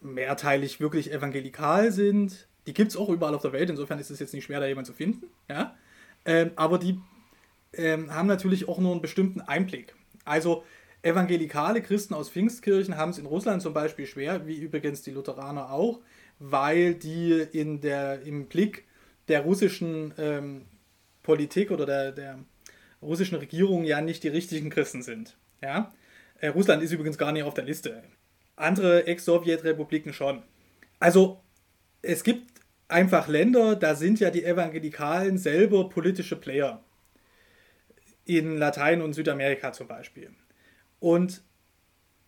mehrteilig 0.00 0.80
wirklich 0.80 1.12
evangelikal 1.12 1.92
sind. 1.92 2.48
Die 2.66 2.72
gibt 2.72 2.92
es 2.92 2.96
auch 2.96 3.08
überall 3.08 3.34
auf 3.34 3.42
der 3.42 3.52
Welt, 3.52 3.70
insofern 3.70 3.98
ist 3.98 4.10
es 4.10 4.20
jetzt 4.20 4.32
nicht 4.32 4.44
schwer, 4.44 4.60
da 4.60 4.66
jemanden 4.66 4.90
zu 4.90 4.96
finden. 4.96 5.26
Ja? 5.48 5.74
Ähm, 6.24 6.52
aber 6.56 6.78
die 6.78 7.00
ähm, 7.72 8.14
haben 8.14 8.26
natürlich 8.28 8.68
auch 8.68 8.78
nur 8.78 8.92
einen 8.92 9.02
bestimmten 9.02 9.40
Einblick. 9.40 9.94
Also 10.24 10.64
evangelikale 11.02 11.82
Christen 11.82 12.14
aus 12.14 12.30
Pfingstkirchen 12.30 12.96
haben 12.96 13.10
es 13.10 13.18
in 13.18 13.26
Russland 13.26 13.62
zum 13.62 13.72
Beispiel 13.72 14.06
schwer, 14.06 14.46
wie 14.46 14.56
übrigens 14.56 15.02
die 15.02 15.12
Lutheraner 15.12 15.72
auch, 15.72 16.00
weil 16.38 16.94
die 16.94 17.32
in 17.52 17.80
der, 17.80 18.22
im 18.22 18.46
Blick 18.46 18.84
der 19.28 19.42
russischen 19.42 20.12
ähm, 20.18 20.66
Politik 21.22 21.70
oder 21.70 21.86
der, 21.86 22.12
der 22.12 22.38
russischen 23.02 23.38
Regierung 23.38 23.84
ja 23.84 24.00
nicht 24.00 24.22
die 24.24 24.28
richtigen 24.28 24.70
Christen 24.70 25.02
sind. 25.02 25.36
Ja? 25.62 25.92
Äh, 26.38 26.48
Russland 26.48 26.82
ist 26.82 26.92
übrigens 26.92 27.18
gar 27.18 27.32
nicht 27.32 27.44
auf 27.44 27.54
der 27.54 27.64
Liste. 27.64 28.02
Andere 28.56 29.06
Ex-Sowjetrepubliken 29.06 30.12
schon. 30.12 30.42
Also 30.98 31.40
es 32.02 32.24
gibt 32.24 32.60
einfach 32.88 33.28
Länder, 33.28 33.76
da 33.76 33.94
sind 33.94 34.20
ja 34.20 34.30
die 34.30 34.44
Evangelikalen 34.44 35.38
selber 35.38 35.88
politische 35.88 36.36
Player. 36.36 36.82
In 38.24 38.56
Latein- 38.58 39.02
und 39.02 39.12
Südamerika 39.12 39.72
zum 39.72 39.88
Beispiel. 39.88 40.30
Und 40.98 41.42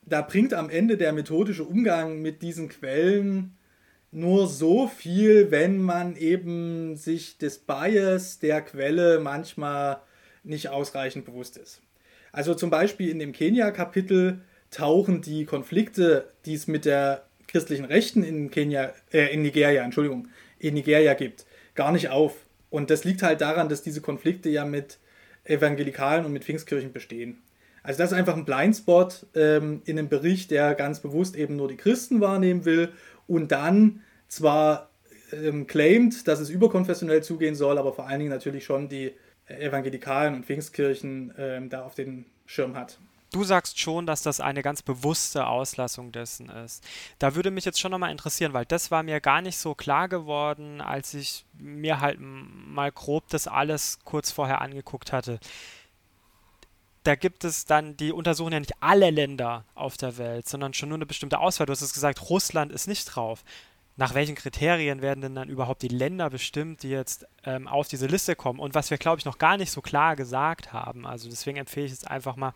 da 0.05 0.23
bringt 0.23 0.55
am 0.55 0.71
Ende 0.71 0.97
der 0.97 1.13
methodische 1.13 1.65
Umgang 1.65 2.21
mit 2.21 2.43
diesen 2.43 2.69
Quellen 2.69 3.57
nur 4.11 4.47
so 4.47 4.89
viel, 4.89 5.51
wenn 5.51 5.79
man 5.79 6.17
eben 6.17 6.97
sich 6.97 7.39
des 7.39 7.59
Bias 7.59 8.39
der 8.39 8.61
Quelle 8.61 9.21
manchmal 9.21 10.01
nicht 10.43 10.69
ausreichend 10.69 11.25
bewusst 11.25 11.57
ist. 11.57 11.81
Also 12.31 12.55
zum 12.55 12.71
Beispiel 12.71 13.11
in 13.11 13.19
dem 13.19 13.33
Kenia-Kapitel 13.33 14.43
tauchen 14.71 15.23
die 15.23 15.45
Konflikte, 15.45 16.31
die 16.45 16.55
es 16.55 16.67
mit 16.67 16.85
der 16.85 17.27
christlichen 17.47 17.85
Rechten 17.85 18.23
in 18.23 18.51
Kenia, 18.51 18.93
äh, 19.13 19.33
in 19.33 19.43
Nigeria, 19.43 19.83
Entschuldigung, 19.83 20.29
in 20.59 20.75
Nigeria 20.75 21.15
gibt, 21.15 21.47
gar 21.75 21.93
nicht 21.93 22.09
auf. 22.09 22.47
Und 22.71 22.91
das 22.91 23.05
liegt 23.05 23.23
halt 23.23 23.41
daran, 23.41 23.69
dass 23.69 23.83
diese 23.83 24.01
Konflikte 24.01 24.49
ja 24.49 24.65
mit 24.65 24.99
Evangelikalen 25.45 26.25
und 26.25 26.33
mit 26.33 26.45
Pfingstkirchen 26.45 26.93
bestehen. 26.93 27.39
Also 27.83 27.99
das 27.99 28.13
ist 28.13 28.19
einfach 28.19 28.37
ein 28.37 28.45
Blindspot 28.45 29.27
ähm, 29.35 29.83
in 29.85 29.99
einem 29.99 30.09
Bericht, 30.09 30.51
der 30.51 30.75
ganz 30.75 31.01
bewusst 31.01 31.37
eben 31.37 31.57
nur 31.57 31.69
die 31.69 31.77
Christen 31.77 32.21
wahrnehmen 32.21 32.65
will 32.65 32.91
und 33.27 33.51
dann 33.51 34.03
zwar 34.29 34.91
ähm, 35.33 35.67
claimt, 35.67 36.29
dass 36.29 36.39
es 36.39 36.51
überkonfessionell 36.51 37.23
zugehen 37.23 37.55
soll, 37.55 37.79
aber 37.79 37.93
vor 37.93 38.07
allen 38.07 38.21
Dingen 38.21 38.31
natürlich 38.31 38.65
schon 38.65 38.89
die 38.89 39.13
Evangelikalen 39.47 40.35
und 40.35 40.47
Pfingstkirchen 40.47 41.35
ähm, 41.37 41.69
da 41.71 41.83
auf 41.83 41.95
den 41.95 42.27
Schirm 42.47 42.77
hat. 42.77 42.99
Du 43.33 43.45
sagst 43.45 43.79
schon, 43.81 44.07
dass 44.07 44.23
das 44.23 44.41
eine 44.41 44.63
ganz 44.63 44.83
bewusste 44.83 45.47
Auslassung 45.47 46.13
dessen 46.13 46.51
ist. 46.51 46.85
Da 47.19 47.35
würde 47.35 47.51
mich 47.51 47.65
jetzt 47.65 47.81
schon 47.81 47.91
nochmal 47.91 48.11
interessieren, 48.11 48.53
weil 48.53 48.67
das 48.67 48.91
war 48.91 49.03
mir 49.03 49.21
gar 49.21 49.41
nicht 49.41 49.57
so 49.57 49.75
klar 49.75 50.09
geworden, 50.09 50.81
als 50.83 51.15
ich 51.15 51.47
mir 51.55 52.01
halt 52.01 52.19
mal 52.21 52.93
grob 52.93 53.29
das 53.29 53.49
alles 53.49 54.01
kurz 54.05 54.31
vorher 54.31 54.61
angeguckt 54.61 55.13
hatte. 55.13 55.41
Da 57.05 57.15
gibt 57.17 57.45
es 57.45 57.65
dann, 57.65 57.97
die 57.97 58.13
untersuchen 58.13 58.53
ja 58.53 58.61
nicht 58.61 58.81
alle 58.81 59.11
Länder 59.11 59.65
auf 59.75 59.97
der 59.97 60.19
Welt, 60.19 60.49
sondern 60.49 60.75
schon 60.75 60.91
nur 60.91 60.99
eine 60.99 61.07
bestimmte 61.07 61.39
Auswahl. 61.39 61.67
Du 61.67 61.73
hast 61.73 61.83
es 61.83 61.95
gesagt, 61.95 62.29
Russland 62.29 62.71
ist 62.71 62.87
nicht 62.87 63.07
drauf 63.07 63.43
nach 63.97 64.15
welchen 64.15 64.35
Kriterien 64.35 65.03
werden 65.03 65.21
denn 65.21 65.35
dann 65.35 65.49
überhaupt 65.49 65.83
die 65.83 65.89
Länder 65.89 66.31
bestimmt, 66.31 66.83
die 66.83 66.89
jetzt 66.89 67.27
ähm, 67.45 67.69
auf 67.69 67.89
diese 67.89 68.07
Liste 68.07 68.35
kommen? 68.35 68.59
Und 68.59 68.75
was 68.75 68.91
wir, 68.91 68.99
glaube 68.99 69.19
ich, 69.19 69.25
noch 69.25 69.39
gar 69.39 69.57
nicht 69.59 69.71
so 69.71 69.83
klar 69.83 70.17
gesagt 70.17 70.73
haben. 70.73 71.07
Also 71.07 71.29
deswegen 71.29 71.59
empfehle 71.59 71.87
ich 71.87 71.93
jetzt 71.93 72.11
einfach 72.11 72.37
mal 72.37 72.55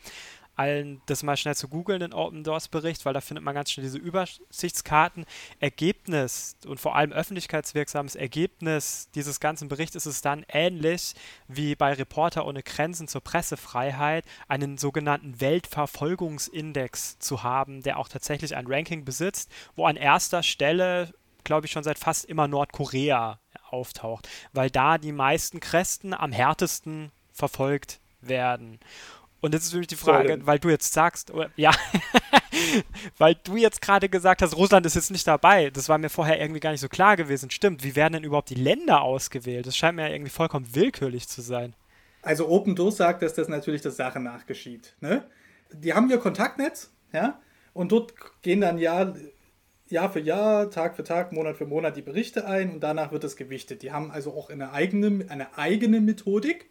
allen 0.57 1.01
das 1.07 1.23
mal 1.23 1.37
schnell 1.37 1.55
zu 1.55 1.69
googeln, 1.69 2.01
den 2.01 2.13
Open 2.13 2.45
Doors 2.45 2.69
Bericht, 2.69 3.05
weil 3.05 3.15
da 3.15 3.21
findet 3.21 3.45
man 3.45 3.55
ganz 3.55 3.71
schnell 3.71 3.85
diese 3.85 3.99
Übersichtskarten. 3.99 5.27
Ergebnis 5.61 6.57
und 6.67 6.81
vor 6.81 6.97
allem 6.97 7.13
öffentlichkeitswirksames 7.13 8.17
Ergebnis 8.17 9.09
dieses 9.15 9.41
ganzen 9.41 9.69
Berichts 9.69 9.97
ist 9.97 10.07
es 10.07 10.23
dann 10.23 10.45
ähnlich 10.49 11.15
wie 11.47 11.77
bei 11.77 11.93
Reporter 11.93 12.47
ohne 12.47 12.63
Grenzen 12.63 13.09
zur 13.09 13.21
Pressefreiheit, 13.21 14.25
einen 14.49 14.79
sogenannten 14.79 15.41
Weltverfolgungsindex 15.41 17.19
zu 17.19 17.43
haben, 17.43 17.83
der 17.83 17.99
auch 17.99 18.09
tatsächlich 18.09 18.57
ein 18.57 18.67
Ranking 18.67 19.05
besitzt, 19.05 19.51
wo 19.75 19.87
an 19.87 19.97
erster 19.97 20.43
Stelle 20.43 21.13
glaube 21.47 21.67
ich, 21.67 21.73
schon 21.73 21.85
seit 21.85 21.99
fast 21.99 22.27
immer 22.27 22.49
Nordkorea 22.49 23.39
auftaucht, 23.71 24.29
weil 24.53 24.69
da 24.69 24.99
die 24.99 25.13
meisten 25.13 25.61
Christen 25.61 26.13
am 26.13 26.33
härtesten 26.33 27.13
verfolgt 27.33 28.01
werden. 28.21 28.81
Und 29.47 29.53
jetzt 29.53 29.65
ist 29.65 29.73
für 29.73 29.79
mich 29.79 29.87
die 29.87 29.95
Frage, 29.97 30.45
weil 30.45 30.59
du 30.59 30.69
jetzt 30.69 30.93
sagst, 30.93 31.31
oder, 31.31 31.51
ja, 31.55 31.71
weil 33.19 33.37
du 33.45 33.57
jetzt 33.57 33.81
gerade 33.81 34.09
gesagt 34.09 34.43
hast, 34.43 34.57
Russland 34.57 34.85
ist 34.87 34.97
jetzt 34.97 35.13
nicht 35.13 35.27
dabei. 35.27 35.71
Das 35.71 35.89
war 35.89 35.99
mir 35.99 36.11
vorher 36.11 36.41
irgendwie 36.41 36.59
gar 36.59 36.73
nicht 36.73 36.81
so 36.81 36.89
klar 36.89 37.17
gewesen. 37.17 37.49
Stimmt, 37.51 37.85
wie 37.85 37.95
werden 37.95 38.15
denn 38.15 38.25
überhaupt 38.25 38.51
die 38.51 38.57
Länder 38.57 39.03
ausgewählt? 39.03 39.65
Das 39.67 39.77
scheint 39.77 39.95
mir 39.95 40.09
ja 40.09 40.13
irgendwie 40.13 40.33
vollkommen 40.33 40.75
willkürlich 40.75 41.29
zu 41.29 41.43
sein. 41.43 41.75
Also 42.23 42.49
Open 42.49 42.75
Doors 42.75 42.97
sagt, 42.97 43.23
dass 43.23 43.35
das 43.35 43.47
natürlich 43.47 43.83
der 43.83 43.93
Sache 43.93 44.19
nachgeschieht. 44.19 44.97
Ne? 45.01 45.25
Die 45.73 45.95
haben 45.95 46.11
ihr 46.11 46.19
Kontaktnetz, 46.19 46.91
ja, 47.13 47.41
und 47.73 47.93
dort 47.93 48.15
gehen 48.43 48.63
dann 48.63 48.79
Jahr, 48.79 49.15
Jahr 49.89 50.11
für 50.11 50.19
Jahr, 50.19 50.71
Tag 50.71 50.97
für 50.97 51.05
Tag, 51.05 51.31
Monat 51.31 51.57
für 51.57 51.67
Monat 51.67 51.97
die 51.97 52.03
Berichte 52.03 52.49
ein 52.49 52.73
und 52.73 52.81
danach 52.81 53.13
wird 53.13 53.23
es 53.23 53.37
gewichtet. 53.37 53.83
Die 53.83 53.93
haben 53.93 54.11
also 54.11 54.33
auch 54.33 54.51
eine 54.51 54.73
eigene, 54.73 55.27
eine 55.31 55.57
eigene 55.57 56.01
Methodik 56.01 56.69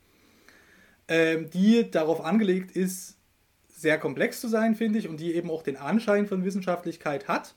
ähm, 1.07 1.49
die 1.49 1.89
darauf 1.89 2.23
angelegt 2.23 2.71
ist, 2.71 3.17
sehr 3.69 3.97
komplex 3.97 4.41
zu 4.41 4.47
sein, 4.47 4.75
finde 4.75 4.99
ich, 4.99 5.07
und 5.07 5.19
die 5.19 5.33
eben 5.33 5.51
auch 5.51 5.61
den 5.61 5.77
Anschein 5.77 6.27
von 6.27 6.45
Wissenschaftlichkeit 6.45 7.27
hat. 7.27 7.55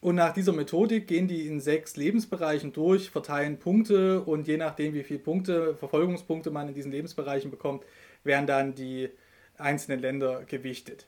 Und 0.00 0.14
nach 0.14 0.32
dieser 0.32 0.52
Methodik 0.52 1.06
gehen 1.08 1.26
die 1.26 1.46
in 1.46 1.60
sechs 1.60 1.96
Lebensbereichen 1.96 2.72
durch, 2.72 3.10
verteilen 3.10 3.58
Punkte 3.58 4.20
und 4.20 4.46
je 4.46 4.56
nachdem, 4.56 4.94
wie 4.94 5.02
viele 5.02 5.18
Punkte, 5.18 5.74
Verfolgungspunkte 5.74 6.50
man 6.50 6.68
in 6.68 6.74
diesen 6.74 6.92
Lebensbereichen 6.92 7.50
bekommt, 7.50 7.84
werden 8.22 8.46
dann 8.46 8.74
die 8.74 9.08
einzelnen 9.56 10.00
Länder 10.00 10.44
gewichtet. 10.44 11.06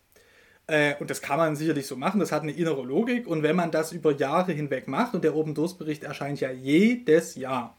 Äh, 0.66 0.94
und 0.98 1.10
das 1.10 1.22
kann 1.22 1.38
man 1.38 1.54
sicherlich 1.56 1.86
so 1.86 1.96
machen, 1.96 2.20
das 2.20 2.32
hat 2.32 2.42
eine 2.42 2.52
innere 2.52 2.82
Logik. 2.82 3.26
Und 3.26 3.42
wenn 3.42 3.56
man 3.56 3.70
das 3.70 3.92
über 3.92 4.12
Jahre 4.12 4.52
hinweg 4.52 4.88
macht, 4.88 5.14
und 5.14 5.22
der 5.22 5.36
Open 5.36 5.54
Doors 5.54 5.76
Bericht 5.76 6.02
erscheint 6.02 6.40
ja 6.40 6.50
jedes 6.50 7.36
Jahr, 7.36 7.76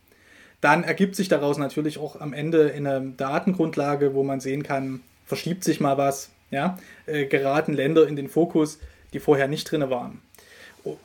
dann 0.61 0.83
ergibt 0.83 1.15
sich 1.15 1.27
daraus 1.27 1.57
natürlich 1.57 1.97
auch 1.97 2.19
am 2.19 2.33
Ende 2.33 2.69
in 2.69 2.87
einer 2.87 3.01
Datengrundlage, 3.01 4.13
wo 4.13 4.23
man 4.23 4.39
sehen 4.39 4.63
kann, 4.63 5.01
verschiebt 5.25 5.63
sich 5.63 5.79
mal 5.79 5.97
was, 5.97 6.29
ja, 6.51 6.77
äh, 7.05 7.25
geraten 7.25 7.73
Länder 7.73 8.07
in 8.07 8.15
den 8.15 8.29
Fokus, 8.29 8.79
die 9.13 9.19
vorher 9.19 9.47
nicht 9.47 9.69
drin 9.69 9.89
waren. 9.89 10.21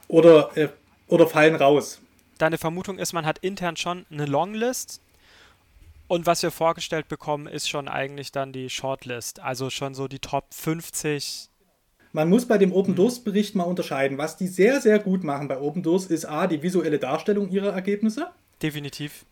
Oder, 0.08 0.56
äh, 0.56 0.68
oder 1.08 1.26
fallen 1.26 1.54
raus. 1.54 2.00
Deine 2.38 2.58
Vermutung 2.58 2.98
ist, 2.98 3.12
man 3.12 3.24
hat 3.24 3.38
intern 3.38 3.76
schon 3.76 4.04
eine 4.10 4.26
Longlist 4.26 5.00
und 6.08 6.26
was 6.26 6.42
wir 6.42 6.50
vorgestellt 6.50 7.08
bekommen, 7.08 7.46
ist 7.46 7.68
schon 7.68 7.88
eigentlich 7.88 8.30
dann 8.30 8.52
die 8.52 8.70
Shortlist, 8.70 9.40
also 9.40 9.70
schon 9.70 9.94
so 9.94 10.06
die 10.06 10.20
Top 10.20 10.46
50. 10.54 11.48
Man 12.12 12.28
muss 12.28 12.46
bei 12.46 12.58
dem 12.58 12.72
Open 12.72 12.94
Doors 12.94 13.20
Bericht 13.20 13.56
mal 13.56 13.64
unterscheiden. 13.64 14.16
Was 14.16 14.36
die 14.36 14.46
sehr, 14.46 14.80
sehr 14.80 14.98
gut 15.00 15.24
machen 15.24 15.48
bei 15.48 15.60
Open 15.60 15.82
Doors 15.82 16.06
ist 16.06 16.24
A, 16.24 16.46
die 16.46 16.62
visuelle 16.62 16.98
Darstellung 16.98 17.50
ihrer 17.50 17.72
Ergebnisse. 17.72 18.28
Definitiv 18.62 19.25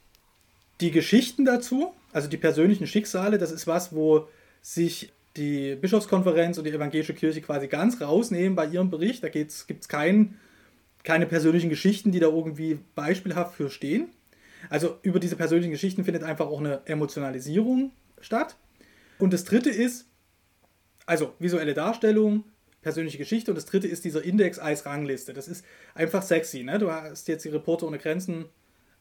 die 0.85 0.91
Geschichten 0.91 1.47
dazu, 1.47 1.95
also 2.13 2.29
die 2.29 2.37
persönlichen 2.37 2.87
Schicksale, 2.87 3.39
das 3.39 3.51
ist 3.51 3.67
was, 3.67 3.95
wo 3.95 4.29
sich 4.61 5.15
die 5.35 5.77
Bischofskonferenz 5.77 6.59
und 6.59 6.65
die 6.65 6.73
evangelische 6.73 7.15
Kirche 7.15 7.41
quasi 7.41 7.69
ganz 7.69 8.03
rausnehmen 8.03 8.55
bei 8.55 8.67
ihrem 8.67 8.91
Bericht. 8.91 9.25
Da 9.25 9.31
gibt 9.31 9.51
es 9.51 9.89
kein, 9.89 10.39
keine 11.03 11.25
persönlichen 11.25 11.71
Geschichten, 11.71 12.13
die 12.13 12.21
da 12.21 12.27
irgendwie 12.27 12.81
beispielhaft 12.95 13.55
für 13.55 13.71
stehen. 13.71 14.09
Also 14.69 14.99
über 15.01 15.21
diese 15.21 15.37
persönlichen 15.37 15.73
Geschichten 15.73 16.05
findet 16.05 16.23
einfach 16.23 16.49
auch 16.49 16.61
eine 16.61 16.83
Emotionalisierung 16.85 17.91
statt. 18.21 18.57
Und 19.19 19.33
das 19.33 19.45
dritte 19.45 19.71
ist, 19.71 20.07
also 21.07 21.33
visuelle 21.39 21.73
Darstellung, 21.73 22.45
persönliche 22.83 23.17
Geschichte. 23.17 23.51
Und 23.51 23.57
das 23.57 23.65
dritte 23.65 23.89
ist 23.89 24.05
dieser 24.05 24.23
Index 24.23 24.59
als 24.59 24.85
Rangliste. 24.85 25.33
Das 25.33 25.49
ist 25.49 25.65
einfach 25.95 26.23
sexy. 26.23 26.63
Ne? 26.63 26.79
Du 26.79 26.91
hast 26.91 27.27
jetzt 27.27 27.47
die 27.47 27.49
Reporter 27.49 27.87
ohne 27.87 27.99
Grenzen 27.99 28.51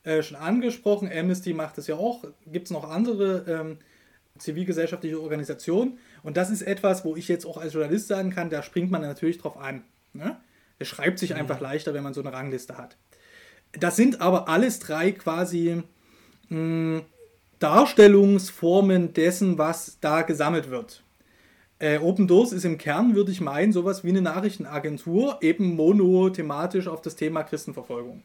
äh, 0.04 0.22
schon 0.22 0.38
angesprochen. 0.38 1.10
Amnesty 1.12 1.54
macht 1.54 1.78
es 1.78 1.88
ja 1.88 1.96
auch. 1.96 2.24
Gibt 2.46 2.66
es 2.66 2.72
noch 2.72 2.90
andere 2.90 3.46
ähm, 3.48 3.78
zivilgesellschaftliche 4.38 5.20
Organisationen? 5.20 5.98
Und 6.24 6.38
das 6.38 6.50
ist 6.50 6.62
etwas, 6.62 7.06
wo 7.06 7.16
ich 7.16 7.28
jetzt 7.28 7.46
auch 7.46 7.58
als 7.58 7.74
Journalist 7.74 8.08
sagen 8.08 8.30
kann, 8.30 8.50
da 8.50 8.64
springt 8.64 8.92
man 8.92 9.02
natürlich 9.02 9.38
drauf 9.38 9.58
an. 9.58 9.84
Ne? 10.14 10.38
Es 10.80 10.88
schreibt 10.88 11.20
sich 11.20 11.32
mhm. 11.32 11.38
einfach 11.38 11.60
leichter, 11.60 11.94
wenn 11.94 12.04
man 12.04 12.14
so 12.14 12.22
eine 12.22 12.34
Rangliste 12.34 12.78
hat. 12.78 12.98
Das 13.72 13.96
sind 13.96 14.22
aber 14.22 14.50
alles 14.50 14.80
drei 14.80 15.12
quasi 15.12 15.82
mh, 16.50 16.58
hm, 16.58 17.02
Darstellungsformen 17.60 19.14
dessen, 19.14 19.58
was 19.58 19.98
da 20.02 20.24
gesammelt 20.24 20.70
wird. 20.70 21.02
Äh, 21.80 22.00
Open 22.00 22.28
Doors 22.28 22.52
ist 22.52 22.66
im 22.66 22.78
Kern, 22.78 23.16
würde 23.16 23.32
ich 23.32 23.42
meinen, 23.42 23.72
sowas 23.72 24.04
wie 24.04 24.10
eine 24.10 24.22
Nachrichtenagentur, 24.22 25.38
eben 25.42 25.76
monothematisch 25.76 26.88
auf 26.88 27.02
das 27.02 27.16
Thema 27.16 27.44
Christenverfolgung. 27.44 28.24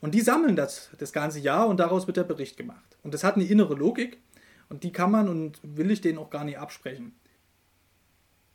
Und 0.00 0.14
die 0.14 0.20
sammeln 0.20 0.56
das 0.56 0.90
das 0.98 1.12
ganze 1.12 1.40
Jahr 1.40 1.68
und 1.68 1.78
daraus 1.78 2.06
wird 2.06 2.16
der 2.16 2.24
Bericht 2.24 2.56
gemacht. 2.56 2.96
Und 3.02 3.14
das 3.14 3.24
hat 3.24 3.36
eine 3.36 3.44
innere 3.44 3.74
Logik 3.74 4.18
und 4.68 4.84
die 4.84 4.92
kann 4.92 5.10
man 5.10 5.28
und 5.28 5.60
will 5.62 5.90
ich 5.90 6.00
denen 6.00 6.18
auch 6.18 6.30
gar 6.30 6.44
nicht 6.44 6.58
absprechen. 6.58 7.14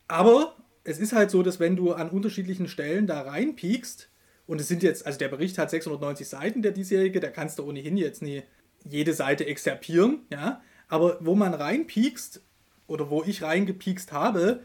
Aber 0.07 0.55
es 0.83 0.99
ist 0.99 1.13
halt 1.13 1.31
so, 1.31 1.43
dass 1.43 1.59
wenn 1.59 1.75
du 1.75 1.93
an 1.93 2.09
unterschiedlichen 2.09 2.67
Stellen 2.67 3.07
da 3.07 3.21
reinpiekst, 3.21 4.09
und 4.45 4.59
es 4.59 4.67
sind 4.67 4.83
jetzt, 4.83 5.05
also 5.05 5.17
der 5.17 5.29
Bericht 5.29 5.57
hat 5.57 5.69
690 5.69 6.27
Seiten, 6.27 6.61
der 6.61 6.73
diesjährige, 6.73 7.21
da 7.21 7.29
kannst 7.29 7.59
du 7.59 7.63
ohnehin 7.65 7.95
jetzt 7.95 8.21
nie 8.21 8.43
jede 8.83 9.13
Seite 9.13 9.45
exerpieren, 9.45 10.19
ja. 10.29 10.61
Aber 10.89 11.17
wo 11.21 11.33
man 11.33 11.53
reinpiekst, 11.53 12.41
oder 12.87 13.09
wo 13.09 13.23
ich 13.23 13.41
reingepiekst 13.41 14.11
habe, 14.11 14.61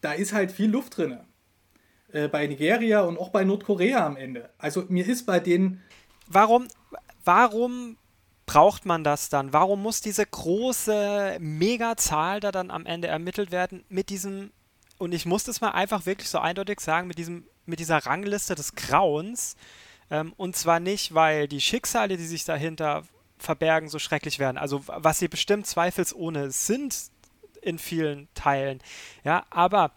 da 0.00 0.12
ist 0.12 0.32
halt 0.32 0.52
viel 0.52 0.70
Luft 0.70 0.96
drin. 0.96 1.18
Äh, 2.12 2.28
bei 2.28 2.46
Nigeria 2.46 3.02
und 3.02 3.18
auch 3.18 3.30
bei 3.30 3.44
Nordkorea 3.44 4.06
am 4.06 4.16
Ende. 4.16 4.50
Also 4.58 4.84
mir 4.88 5.06
ist 5.06 5.26
bei 5.26 5.40
denen. 5.40 5.82
Warum, 6.28 6.68
warum 7.24 7.96
braucht 8.46 8.86
man 8.86 9.04
das 9.04 9.28
dann? 9.28 9.52
Warum 9.52 9.82
muss 9.82 10.00
diese 10.00 10.24
große 10.24 11.38
Megazahl 11.40 12.40
da 12.40 12.52
dann 12.52 12.70
am 12.70 12.86
Ende 12.86 13.08
ermittelt 13.08 13.50
werden 13.50 13.84
mit 13.88 14.10
diesem, 14.10 14.52
und 14.98 15.12
ich 15.12 15.26
muss 15.26 15.44
das 15.44 15.60
mal 15.60 15.70
einfach 15.70 16.06
wirklich 16.06 16.28
so 16.28 16.38
eindeutig 16.38 16.80
sagen, 16.80 17.08
mit 17.08 17.18
diesem, 17.18 17.44
mit 17.66 17.80
dieser 17.80 17.98
Rangliste 17.98 18.54
des 18.54 18.74
Grauens. 18.74 19.56
Ähm, 20.10 20.32
und 20.36 20.56
zwar 20.56 20.80
nicht, 20.80 21.14
weil 21.14 21.48
die 21.48 21.60
Schicksale, 21.60 22.16
die 22.16 22.26
sich 22.26 22.44
dahinter 22.44 23.04
verbergen, 23.38 23.88
so 23.88 23.98
schrecklich 23.98 24.38
werden. 24.38 24.58
Also 24.58 24.82
was 24.86 25.18
sie 25.18 25.28
bestimmt 25.28 25.66
zweifelsohne 25.66 26.50
sind 26.50 26.96
in 27.62 27.78
vielen 27.78 28.28
Teilen. 28.34 28.80
Ja, 29.24 29.44
aber 29.50 29.92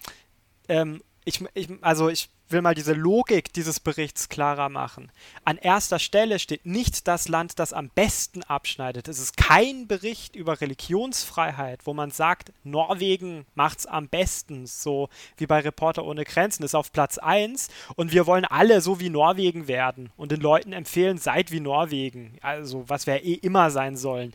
ähm, 0.67 1.01
ich, 1.25 1.43
ich, 1.53 1.69
also 1.81 2.09
ich 2.09 2.29
will 2.51 2.61
mal 2.61 2.75
diese 2.75 2.93
Logik 2.93 3.53
dieses 3.53 3.79
Berichts 3.79 4.29
klarer 4.29 4.69
machen. 4.69 5.11
An 5.43 5.57
erster 5.57 5.99
Stelle 5.99 6.39
steht 6.39 6.65
nicht 6.65 7.07
das 7.07 7.27
Land, 7.27 7.59
das 7.59 7.73
am 7.73 7.89
besten 7.89 8.43
abschneidet. 8.43 9.07
Es 9.07 9.19
ist 9.19 9.37
kein 9.37 9.87
Bericht 9.87 10.35
über 10.35 10.61
Religionsfreiheit, 10.61 11.85
wo 11.85 11.93
man 11.93 12.11
sagt, 12.11 12.51
Norwegen 12.63 13.45
macht's 13.55 13.85
am 13.85 14.07
besten, 14.07 14.67
so 14.67 15.09
wie 15.37 15.47
bei 15.47 15.59
Reporter 15.59 16.05
ohne 16.05 16.25
Grenzen, 16.25 16.63
ist 16.63 16.75
auf 16.75 16.91
Platz 16.91 17.17
1 17.17 17.69
und 17.95 18.11
wir 18.11 18.27
wollen 18.27 18.45
alle 18.45 18.81
so 18.81 18.99
wie 18.99 19.09
Norwegen 19.09 19.67
werden 19.67 20.11
und 20.17 20.31
den 20.31 20.41
Leuten 20.41 20.73
empfehlen, 20.73 21.17
seid 21.17 21.51
wie 21.51 21.59
Norwegen. 21.59 22.37
Also, 22.41 22.87
was 22.87 23.07
wir 23.07 23.23
eh 23.23 23.33
immer 23.33 23.71
sein 23.71 23.97
sollen. 23.97 24.33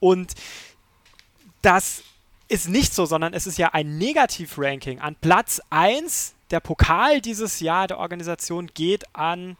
Und 0.00 0.34
das 1.62 2.02
ist 2.48 2.68
nicht 2.68 2.94
so, 2.94 3.04
sondern 3.04 3.34
es 3.34 3.46
ist 3.46 3.58
ja 3.58 3.74
ein 3.74 3.98
Negativ-Ranking. 3.98 5.00
An 5.00 5.16
Platz 5.20 5.60
1 5.70 6.34
der 6.50 6.60
Pokal 6.60 7.20
dieses 7.20 7.60
Jahr 7.60 7.86
der 7.86 7.98
Organisation 7.98 8.68
geht 8.68 9.04
an 9.14 9.56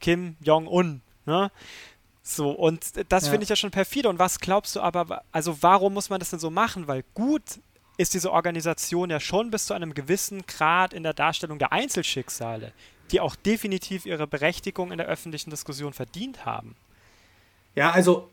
Kim 0.00 0.36
Jong-un. 0.40 1.00
Ne? 1.26 1.50
So, 2.22 2.50
und 2.50 2.84
das 3.08 3.24
ja. 3.24 3.30
finde 3.30 3.44
ich 3.44 3.50
ja 3.50 3.56
schon 3.56 3.70
perfide. 3.70 4.08
Und 4.08 4.18
was 4.18 4.38
glaubst 4.38 4.76
du 4.76 4.80
aber, 4.80 5.22
also 5.32 5.62
warum 5.62 5.94
muss 5.94 6.10
man 6.10 6.20
das 6.20 6.30
denn 6.30 6.38
so 6.38 6.50
machen? 6.50 6.86
Weil 6.86 7.04
gut 7.14 7.42
ist 7.96 8.14
diese 8.14 8.32
Organisation 8.32 9.10
ja 9.10 9.18
schon 9.18 9.50
bis 9.50 9.66
zu 9.66 9.74
einem 9.74 9.94
gewissen 9.94 10.46
Grad 10.46 10.92
in 10.92 11.02
der 11.02 11.14
Darstellung 11.14 11.58
der 11.58 11.72
Einzelschicksale, 11.72 12.72
die 13.10 13.20
auch 13.20 13.34
definitiv 13.34 14.06
ihre 14.06 14.26
Berechtigung 14.26 14.92
in 14.92 14.98
der 14.98 15.08
öffentlichen 15.08 15.50
Diskussion 15.50 15.92
verdient 15.92 16.44
haben. 16.44 16.76
Ja, 17.74 17.90
also, 17.90 18.28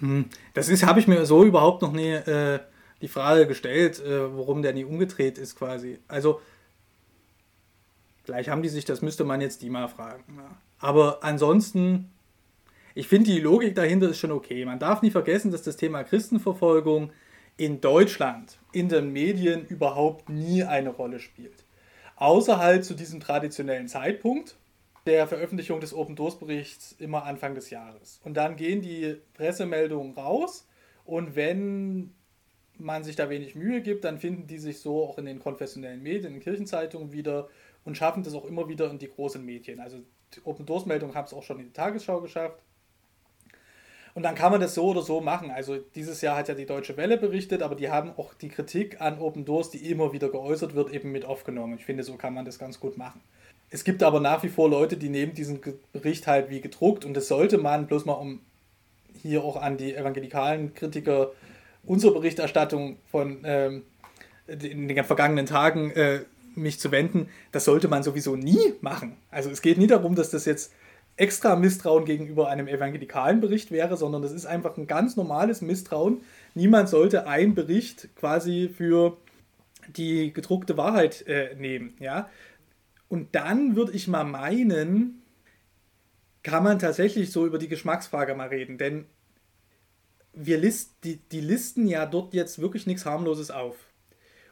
hm, 0.00 0.28
das 0.54 0.68
ist, 0.68 0.84
habe 0.84 1.00
ich 1.00 1.06
mir 1.06 1.26
so 1.26 1.44
überhaupt 1.44 1.82
noch 1.82 1.92
nie 1.92 2.12
äh, 2.12 2.60
die 3.02 3.08
Frage 3.08 3.46
gestellt, 3.46 4.00
äh, 4.00 4.36
warum 4.36 4.62
der 4.62 4.72
nie 4.72 4.84
umgedreht 4.84 5.38
ist 5.38 5.56
quasi. 5.56 5.98
Also, 6.08 6.40
Vielleicht 8.24 8.48
haben 8.48 8.62
die 8.62 8.68
sich, 8.68 8.84
das 8.84 9.02
müsste 9.02 9.24
man 9.24 9.40
jetzt 9.40 9.62
die 9.62 9.70
mal 9.70 9.88
fragen. 9.88 10.24
Ja. 10.36 10.56
Aber 10.78 11.22
ansonsten, 11.22 12.10
ich 12.94 13.06
finde 13.08 13.30
die 13.30 13.40
Logik 13.40 13.74
dahinter 13.74 14.08
ist 14.08 14.18
schon 14.18 14.32
okay. 14.32 14.64
Man 14.64 14.78
darf 14.78 15.02
nicht 15.02 15.12
vergessen, 15.12 15.50
dass 15.50 15.62
das 15.62 15.76
Thema 15.76 16.04
Christenverfolgung 16.04 17.10
in 17.56 17.80
Deutschland 17.80 18.58
in 18.72 18.88
den 18.88 19.12
Medien 19.12 19.66
überhaupt 19.66 20.28
nie 20.28 20.64
eine 20.64 20.90
Rolle 20.90 21.20
spielt. 21.20 21.64
Außer 22.16 22.58
halt 22.58 22.84
zu 22.84 22.94
diesem 22.94 23.20
traditionellen 23.20 23.88
Zeitpunkt 23.88 24.56
der 25.06 25.26
Veröffentlichung 25.26 25.80
des 25.80 25.92
Open 25.92 26.16
Doors 26.16 26.38
Berichts 26.38 26.94
immer 26.98 27.24
Anfang 27.24 27.54
des 27.54 27.70
Jahres. 27.70 28.20
Und 28.24 28.34
dann 28.36 28.56
gehen 28.56 28.80
die 28.80 29.16
Pressemeldungen 29.34 30.14
raus 30.14 30.66
und 31.04 31.36
wenn 31.36 32.14
man 32.78 33.04
sich 33.04 33.14
da 33.14 33.30
wenig 33.30 33.54
Mühe 33.54 33.82
gibt, 33.82 34.04
dann 34.04 34.18
finden 34.18 34.46
die 34.46 34.58
sich 34.58 34.80
so 34.80 35.04
auch 35.04 35.18
in 35.18 35.26
den 35.26 35.38
konfessionellen 35.38 36.02
Medien, 36.02 36.34
in 36.34 36.40
Kirchenzeitungen 36.40 37.12
wieder 37.12 37.48
und 37.84 37.96
schaffen 37.96 38.22
das 38.22 38.34
auch 38.34 38.44
immer 38.44 38.68
wieder 38.68 38.90
in 38.90 38.98
die 38.98 39.08
großen 39.08 39.44
Medien. 39.44 39.80
Also 39.80 39.98
die 40.34 40.44
Open 40.44 40.66
Doors 40.66 40.86
Meldung 40.86 41.14
haben 41.14 41.26
es 41.26 41.32
auch 41.32 41.42
schon 41.42 41.60
in 41.60 41.66
die 41.66 41.72
Tagesschau 41.72 42.20
geschafft. 42.20 42.58
Und 44.14 44.22
dann 44.22 44.36
kann 44.36 44.52
man 44.52 44.60
das 44.60 44.74
so 44.74 44.86
oder 44.86 45.02
so 45.02 45.20
machen. 45.20 45.50
Also 45.50 45.76
dieses 45.76 46.20
Jahr 46.20 46.36
hat 46.36 46.48
ja 46.48 46.54
die 46.54 46.66
Deutsche 46.66 46.96
Welle 46.96 47.16
berichtet, 47.16 47.62
aber 47.62 47.74
die 47.74 47.90
haben 47.90 48.12
auch 48.16 48.32
die 48.34 48.48
Kritik 48.48 49.00
an 49.00 49.18
Open 49.18 49.44
Doors, 49.44 49.70
die 49.70 49.90
immer 49.90 50.12
wieder 50.12 50.28
geäußert 50.28 50.74
wird, 50.74 50.92
eben 50.92 51.10
mit 51.10 51.24
aufgenommen. 51.24 51.76
Ich 51.78 51.84
finde, 51.84 52.04
so 52.04 52.16
kann 52.16 52.32
man 52.32 52.44
das 52.44 52.58
ganz 52.58 52.78
gut 52.78 52.96
machen. 52.96 53.20
Es 53.70 53.82
gibt 53.82 54.04
aber 54.04 54.20
nach 54.20 54.44
wie 54.44 54.48
vor 54.48 54.70
Leute, 54.70 54.96
die 54.96 55.08
nehmen 55.08 55.34
diesen 55.34 55.60
Bericht 55.92 56.28
halt 56.28 56.48
wie 56.48 56.60
gedruckt 56.60 57.04
und 57.04 57.14
das 57.14 57.26
sollte 57.26 57.58
man, 57.58 57.88
bloß 57.88 58.04
mal 58.04 58.12
um 58.12 58.40
hier 59.20 59.42
auch 59.42 59.56
an 59.60 59.76
die 59.76 59.94
evangelikalen 59.94 60.74
Kritiker 60.74 61.32
unsere 61.82 62.14
Berichterstattung 62.14 62.98
von 63.10 63.40
ähm, 63.44 63.82
in 64.46 64.86
den 64.86 65.04
vergangenen 65.04 65.46
Tagen 65.46 65.90
äh, 65.90 66.20
mich 66.56 66.80
zu 66.80 66.90
wenden, 66.90 67.28
das 67.52 67.64
sollte 67.64 67.88
man 67.88 68.02
sowieso 68.02 68.36
nie 68.36 68.74
machen. 68.80 69.16
Also 69.30 69.50
es 69.50 69.62
geht 69.62 69.78
nie 69.78 69.86
darum, 69.86 70.14
dass 70.14 70.30
das 70.30 70.44
jetzt 70.44 70.72
extra 71.16 71.56
Misstrauen 71.56 72.04
gegenüber 72.04 72.48
einem 72.48 72.66
evangelikalen 72.66 73.40
Bericht 73.40 73.70
wäre, 73.70 73.96
sondern 73.96 74.22
das 74.22 74.32
ist 74.32 74.46
einfach 74.46 74.76
ein 74.76 74.86
ganz 74.86 75.16
normales 75.16 75.60
Misstrauen. 75.62 76.22
Niemand 76.54 76.88
sollte 76.88 77.26
einen 77.26 77.54
Bericht 77.54 78.08
quasi 78.16 78.68
für 78.74 79.16
die 79.88 80.32
gedruckte 80.32 80.76
Wahrheit 80.76 81.26
äh, 81.26 81.54
nehmen, 81.56 81.94
ja. 82.00 82.28
Und 83.08 83.34
dann 83.34 83.76
würde 83.76 83.92
ich 83.92 84.08
mal 84.08 84.24
meinen, 84.24 85.22
kann 86.42 86.64
man 86.64 86.78
tatsächlich 86.78 87.30
so 87.30 87.46
über 87.46 87.58
die 87.58 87.68
Geschmacksfrage 87.68 88.34
mal 88.34 88.48
reden, 88.48 88.78
denn 88.78 89.06
wir 90.32 90.58
list, 90.58 90.94
die, 91.04 91.16
die 91.16 91.40
listen 91.40 91.86
ja 91.86 92.06
dort 92.06 92.34
jetzt 92.34 92.58
wirklich 92.60 92.86
nichts 92.86 93.06
harmloses 93.06 93.50
auf. 93.50 93.76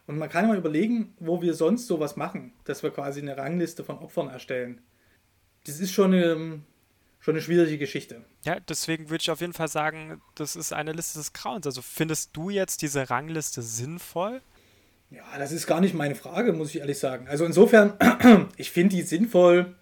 Und 0.06 0.18
man 0.18 0.28
kann 0.28 0.48
mal 0.48 0.56
überlegen, 0.56 1.14
wo 1.20 1.42
wir 1.42 1.54
sonst 1.54 1.86
sowas 1.86 2.16
machen, 2.16 2.52
dass 2.64 2.82
wir 2.82 2.90
quasi 2.90 3.20
eine 3.20 3.36
Rangliste 3.36 3.84
von 3.84 3.98
Opfern 3.98 4.28
erstellen. 4.28 4.80
Das 5.64 5.78
ist 5.78 5.92
schon 5.92 6.12
eine, 6.12 6.60
schon 7.20 7.34
eine 7.34 7.42
schwierige 7.42 7.78
Geschichte. 7.78 8.24
Ja, 8.44 8.58
deswegen 8.58 9.10
würde 9.10 9.22
ich 9.22 9.30
auf 9.30 9.40
jeden 9.40 9.52
Fall 9.52 9.68
sagen, 9.68 10.20
das 10.34 10.56
ist 10.56 10.72
eine 10.72 10.92
Liste 10.92 11.18
des 11.18 11.32
Grauens. 11.32 11.66
Also 11.66 11.82
findest 11.82 12.36
du 12.36 12.50
jetzt 12.50 12.82
diese 12.82 13.10
Rangliste 13.10 13.62
sinnvoll? 13.62 14.42
Ja, 15.10 15.22
das 15.38 15.52
ist 15.52 15.66
gar 15.66 15.80
nicht 15.80 15.94
meine 15.94 16.14
Frage, 16.14 16.52
muss 16.52 16.70
ich 16.70 16.80
ehrlich 16.80 16.98
sagen. 16.98 17.28
Also 17.28 17.44
insofern, 17.44 17.94
ich 18.56 18.70
finde 18.70 18.96
die 18.96 19.02
sinnvoll 19.02 19.76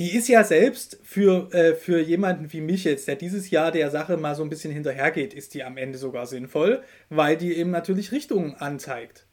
die 0.00 0.16
ist 0.16 0.28
ja 0.28 0.44
selbst 0.44 0.98
für, 1.02 1.52
äh, 1.52 1.74
für 1.74 2.00
jemanden 2.00 2.54
wie 2.54 2.62
mich 2.62 2.84
jetzt, 2.84 3.06
der 3.06 3.16
dieses 3.16 3.50
Jahr 3.50 3.70
der 3.70 3.90
Sache 3.90 4.16
mal 4.16 4.34
so 4.34 4.42
ein 4.42 4.48
bisschen 4.48 4.72
hinterhergeht, 4.72 5.34
ist 5.34 5.52
die 5.52 5.62
am 5.62 5.76
Ende 5.76 5.98
sogar 5.98 6.26
sinnvoll, 6.26 6.82
weil 7.10 7.36
die 7.36 7.54
eben 7.54 7.70
natürlich 7.70 8.10
Richtungen 8.10 8.54
anzeigt. 8.54 9.26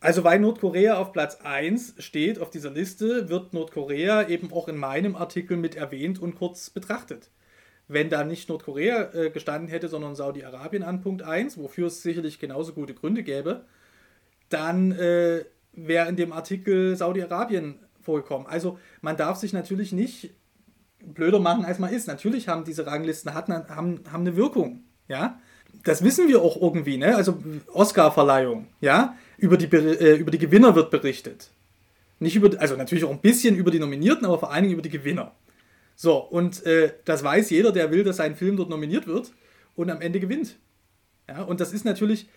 Also 0.00 0.24
weil 0.24 0.40
Nordkorea 0.40 0.98
auf 0.98 1.12
Platz 1.12 1.38
1 1.44 1.94
steht 1.98 2.40
auf 2.40 2.50
dieser 2.50 2.72
Liste, 2.72 3.28
wird 3.28 3.54
Nordkorea 3.54 4.28
eben 4.28 4.52
auch 4.52 4.66
in 4.66 4.76
meinem 4.76 5.14
Artikel 5.14 5.56
mit 5.56 5.76
erwähnt 5.76 6.20
und 6.20 6.34
kurz 6.34 6.68
betrachtet. 6.68 7.30
Wenn 7.86 8.10
da 8.10 8.24
nicht 8.24 8.48
Nordkorea 8.48 9.14
äh, 9.14 9.30
gestanden 9.30 9.68
hätte, 9.68 9.86
sondern 9.86 10.16
Saudi-Arabien 10.16 10.82
an 10.82 11.02
Punkt 11.02 11.22
1, 11.22 11.56
wofür 11.56 11.86
es 11.86 12.02
sicherlich 12.02 12.40
genauso 12.40 12.72
gute 12.72 12.94
Gründe 12.94 13.22
gäbe, 13.22 13.64
dann 14.48 14.90
äh, 14.90 15.44
wäre 15.72 16.08
in 16.08 16.16
dem 16.16 16.32
Artikel 16.32 16.96
Saudi-Arabien 16.96 17.78
vorgekommen. 18.02 18.46
Also 18.46 18.78
man 19.00 19.16
darf 19.16 19.38
sich 19.38 19.52
natürlich 19.52 19.92
nicht 19.92 20.30
blöder 21.04 21.38
machen, 21.38 21.64
als 21.64 21.78
man 21.78 21.92
ist. 21.92 22.06
Natürlich 22.06 22.48
haben 22.48 22.64
diese 22.64 22.86
Ranglisten 22.86 23.34
hat, 23.34 23.48
haben, 23.48 24.00
haben 24.10 24.20
eine 24.20 24.36
Wirkung, 24.36 24.84
ja. 25.08 25.40
Das 25.84 26.04
wissen 26.04 26.28
wir 26.28 26.42
auch 26.42 26.60
irgendwie, 26.60 26.98
ne? 26.98 27.16
Also 27.16 27.42
Oscar-Verleihung, 27.72 28.68
ja. 28.80 29.16
Über 29.38 29.56
die, 29.56 29.66
äh, 29.74 30.16
über 30.16 30.30
die 30.30 30.38
Gewinner 30.38 30.74
wird 30.74 30.90
berichtet. 30.90 31.50
Nicht 32.18 32.36
über, 32.36 32.60
also 32.60 32.76
natürlich 32.76 33.04
auch 33.04 33.10
ein 33.10 33.20
bisschen 33.20 33.56
über 33.56 33.70
die 33.70 33.80
Nominierten, 33.80 34.26
aber 34.26 34.38
vor 34.38 34.52
allen 34.52 34.62
Dingen 34.62 34.74
über 34.74 34.82
die 34.82 34.90
Gewinner. 34.90 35.32
So, 35.96 36.18
und 36.18 36.64
äh, 36.66 36.92
das 37.04 37.24
weiß 37.24 37.50
jeder, 37.50 37.72
der 37.72 37.90
will, 37.90 38.04
dass 38.04 38.18
sein 38.18 38.36
Film 38.36 38.56
dort 38.56 38.70
nominiert 38.70 39.06
wird 39.06 39.32
und 39.74 39.90
am 39.90 40.00
Ende 40.00 40.20
gewinnt. 40.20 40.56
Ja, 41.28 41.42
und 41.42 41.60
das 41.60 41.72
ist 41.72 41.84
natürlich, 41.84 42.28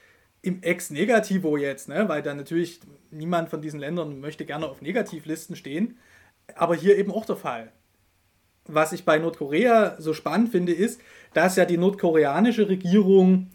im 0.45 0.61
Ex-Negativo 0.61 1.57
jetzt, 1.57 1.89
ne? 1.89 2.07
weil 2.07 2.21
da 2.21 2.33
natürlich 2.33 2.79
niemand 3.11 3.49
von 3.49 3.61
diesen 3.61 3.79
Ländern 3.79 4.19
möchte 4.19 4.45
gerne 4.45 4.67
auf 4.67 4.81
Negativlisten 4.81 5.55
stehen, 5.55 5.97
aber 6.55 6.75
hier 6.75 6.97
eben 6.97 7.11
auch 7.11 7.25
der 7.25 7.35
Fall. 7.35 7.71
Was 8.67 8.93
ich 8.93 9.05
bei 9.05 9.17
Nordkorea 9.17 9.95
so 9.99 10.13
spannend 10.13 10.49
finde, 10.49 10.73
ist, 10.73 11.01
dass 11.33 11.55
ja 11.55 11.65
die 11.65 11.77
nordkoreanische 11.77 12.69
Regierung 12.69 13.51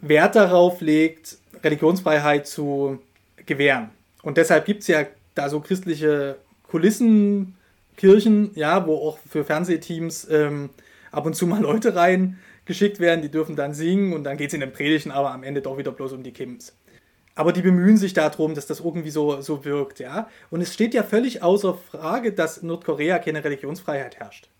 Wert 0.00 0.36
darauf 0.36 0.80
legt, 0.80 1.38
Religionsfreiheit 1.62 2.46
zu 2.46 2.98
gewähren. 3.46 3.90
Und 4.22 4.36
deshalb 4.36 4.64
gibt 4.64 4.82
es 4.82 4.88
ja 4.88 5.06
da 5.34 5.48
so 5.48 5.60
christliche 5.60 6.36
Kulissen, 6.68 7.54
Kirchen, 7.96 8.50
ja, 8.54 8.86
wo 8.86 8.96
auch 8.96 9.18
für 9.18 9.44
Fernsehteams 9.44 10.28
ähm, 10.30 10.70
ab 11.10 11.26
und 11.26 11.34
zu 11.34 11.46
mal 11.46 11.62
Leute 11.62 11.94
reingeschickt 12.68 13.00
werden, 13.00 13.22
die 13.22 13.30
dürfen 13.30 13.56
dann 13.56 13.74
singen 13.74 14.12
und 14.12 14.24
dann 14.24 14.36
geht 14.36 14.48
es 14.48 14.54
in 14.54 14.60
den 14.60 14.72
Predigten 14.72 15.10
aber 15.10 15.32
am 15.32 15.42
Ende 15.42 15.62
doch 15.62 15.78
wieder 15.78 15.90
bloß 15.90 16.12
um 16.12 16.22
die 16.22 16.32
Kims. 16.32 16.76
Aber 17.34 17.52
die 17.52 17.62
bemühen 17.62 17.96
sich 17.96 18.14
darum, 18.14 18.54
dass 18.54 18.66
das 18.66 18.80
irgendwie 18.80 19.10
so, 19.10 19.40
so 19.40 19.64
wirkt, 19.64 20.00
ja. 20.00 20.28
Und 20.50 20.60
es 20.60 20.74
steht 20.74 20.92
ja 20.92 21.02
völlig 21.02 21.42
außer 21.42 21.74
Frage, 21.74 22.32
dass 22.32 22.62
Nordkorea 22.62 23.20
keine 23.20 23.44
Religionsfreiheit 23.44 24.18
herrscht. 24.18 24.50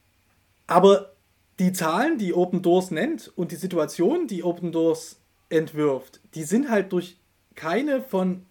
Aber 0.67 1.13
die 1.59 1.73
Zahlen, 1.73 2.19
die 2.19 2.35
Open 2.35 2.63
Doors 2.63 2.91
nennt 2.91 3.33
und 3.37 3.51
die 3.51 3.57
Situation, 3.57 4.29
die 4.29 4.45
Open 4.45 4.71
Doors 4.71 5.21
entwirft, 5.49 6.21
die 6.35 6.45
sind 6.45 6.71
halt 6.71 6.93
durch 6.93 7.19
keine 7.57 8.01
von 8.01 8.47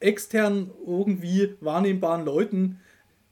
extern 0.00 0.70
irgendwie 0.86 1.54
wahrnehmbaren 1.60 2.24
Leuten 2.24 2.80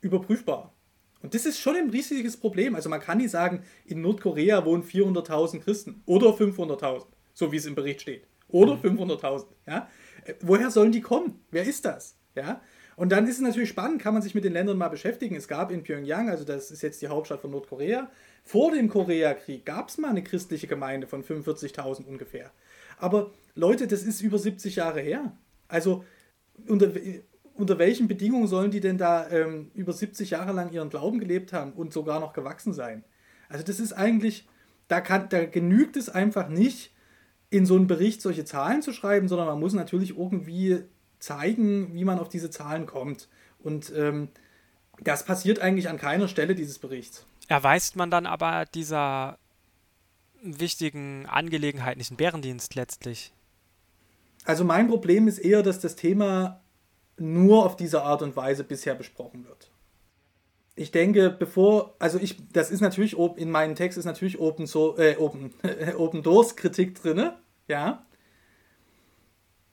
überprüfbar. 0.02 0.74
Und 1.22 1.34
das 1.34 1.46
ist 1.46 1.58
schon 1.58 1.76
ein 1.76 1.90
riesiges 1.90 2.36
Problem. 2.36 2.74
Also 2.74 2.88
man 2.88 3.00
kann 3.00 3.18
nicht 3.18 3.30
sagen, 3.30 3.62
in 3.86 4.02
Nordkorea 4.02 4.64
wohnen 4.64 4.84
400.000 4.84 5.60
Christen 5.60 6.02
oder 6.06 6.28
500.000, 6.28 7.06
so 7.34 7.52
wie 7.52 7.56
es 7.56 7.66
im 7.66 7.74
Bericht 7.74 8.02
steht. 8.02 8.24
Oder 8.48 8.76
mhm. 8.76 8.98
500.000. 9.00 9.46
Ja? 9.66 9.88
Äh, 10.24 10.34
woher 10.40 10.70
sollen 10.70 10.92
die 10.92 11.00
kommen? 11.00 11.40
Wer 11.50 11.64
ist 11.64 11.84
das? 11.84 12.16
Ja? 12.34 12.60
Und 12.96 13.10
dann 13.10 13.26
ist 13.26 13.36
es 13.36 13.40
natürlich 13.40 13.68
spannend, 13.68 14.02
kann 14.02 14.14
man 14.14 14.22
sich 14.22 14.34
mit 14.34 14.44
den 14.44 14.52
Ländern 14.52 14.76
mal 14.76 14.88
beschäftigen. 14.88 15.36
Es 15.36 15.46
gab 15.46 15.70
in 15.70 15.82
Pyongyang, 15.82 16.30
also 16.30 16.44
das 16.44 16.70
ist 16.70 16.82
jetzt 16.82 17.00
die 17.00 17.08
Hauptstadt 17.08 17.40
von 17.40 17.50
Nordkorea, 17.50 18.10
vor 18.42 18.72
dem 18.72 18.88
Koreakrieg 18.88 19.64
gab 19.64 19.88
es 19.88 19.98
mal 19.98 20.10
eine 20.10 20.24
christliche 20.24 20.66
Gemeinde 20.66 21.06
von 21.06 21.22
45.000 21.22 22.06
ungefähr. 22.06 22.50
Aber 22.96 23.30
Leute, 23.54 23.86
das 23.86 24.02
ist 24.02 24.20
über 24.20 24.38
70 24.38 24.76
Jahre 24.76 25.00
her. 25.00 25.32
Also 25.68 26.04
unter, 26.66 26.90
unter 27.58 27.78
welchen 27.78 28.06
Bedingungen 28.06 28.46
sollen 28.46 28.70
die 28.70 28.80
denn 28.80 28.98
da 28.98 29.28
ähm, 29.30 29.70
über 29.74 29.92
70 29.92 30.30
Jahre 30.30 30.52
lang 30.52 30.70
ihren 30.72 30.90
Glauben 30.90 31.18
gelebt 31.18 31.52
haben 31.52 31.72
und 31.72 31.92
sogar 31.92 32.20
noch 32.20 32.32
gewachsen 32.32 32.72
sein? 32.72 33.04
Also 33.48 33.64
das 33.64 33.80
ist 33.80 33.92
eigentlich, 33.92 34.46
da, 34.86 35.00
kann, 35.00 35.28
da 35.28 35.44
genügt 35.44 35.96
es 35.96 36.08
einfach 36.08 36.48
nicht, 36.48 36.92
in 37.50 37.66
so 37.66 37.76
einen 37.76 37.86
Bericht 37.86 38.20
solche 38.20 38.44
Zahlen 38.44 38.82
zu 38.82 38.92
schreiben, 38.92 39.26
sondern 39.26 39.46
man 39.46 39.58
muss 39.58 39.72
natürlich 39.72 40.16
irgendwie 40.16 40.84
zeigen, 41.18 41.94
wie 41.94 42.04
man 42.04 42.18
auf 42.18 42.28
diese 42.28 42.50
Zahlen 42.50 42.86
kommt. 42.86 43.28
Und 43.58 43.92
ähm, 43.96 44.28
das 45.00 45.24
passiert 45.24 45.58
eigentlich 45.58 45.88
an 45.88 45.96
keiner 45.96 46.28
Stelle 46.28 46.54
dieses 46.54 46.78
Berichts. 46.78 47.26
Erweist 47.48 47.96
man 47.96 48.10
dann 48.10 48.26
aber 48.26 48.66
dieser 48.66 49.38
wichtigen 50.42 51.26
Angelegenheit 51.26 51.96
nicht 51.96 52.10
einen 52.10 52.18
Bärendienst 52.18 52.74
letztlich? 52.74 53.32
Also 54.44 54.64
mein 54.64 54.86
Problem 54.86 55.26
ist 55.26 55.38
eher, 55.38 55.62
dass 55.62 55.80
das 55.80 55.96
Thema 55.96 56.60
nur 57.20 57.64
auf 57.64 57.76
diese 57.76 58.02
Art 58.02 58.22
und 58.22 58.36
Weise 58.36 58.64
bisher 58.64 58.94
besprochen 58.94 59.46
wird. 59.46 59.70
Ich 60.76 60.92
denke, 60.92 61.30
bevor, 61.30 61.96
also 61.98 62.18
ich, 62.18 62.36
das 62.52 62.70
ist 62.70 62.80
natürlich, 62.80 63.18
in 63.36 63.50
meinem 63.50 63.74
Text 63.74 63.98
ist 63.98 64.04
natürlich 64.04 64.38
Open, 64.38 64.66
so, 64.66 64.96
äh, 64.96 65.16
Open, 65.16 65.52
Open 65.96 66.22
Doors 66.22 66.54
Kritik 66.54 66.94
drin, 67.00 67.30
ja. 67.66 68.06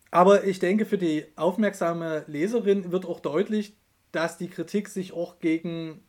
Aber 0.10 0.46
ich 0.46 0.60
denke, 0.60 0.86
für 0.86 0.98
die 0.98 1.26
aufmerksame 1.36 2.24
Leserin 2.28 2.92
wird 2.92 3.06
auch 3.06 3.20
deutlich, 3.20 3.76
dass 4.12 4.38
die 4.38 4.48
Kritik 4.48 4.88
sich 4.88 5.14
auch 5.14 5.40
gegen 5.40 6.04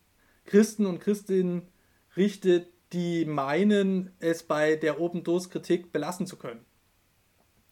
Christen 0.45 0.87
und 0.87 1.01
Christinnen 1.01 1.69
richtet, 2.17 2.69
die 2.93 3.25
meinen, 3.25 4.15
es 4.21 4.45
bei 4.45 4.77
der 4.77 5.01
Open 5.01 5.25
Doors 5.25 5.51
Kritik 5.51 5.93
belassen 5.93 6.27
zu 6.27 6.37
können. 6.37 6.65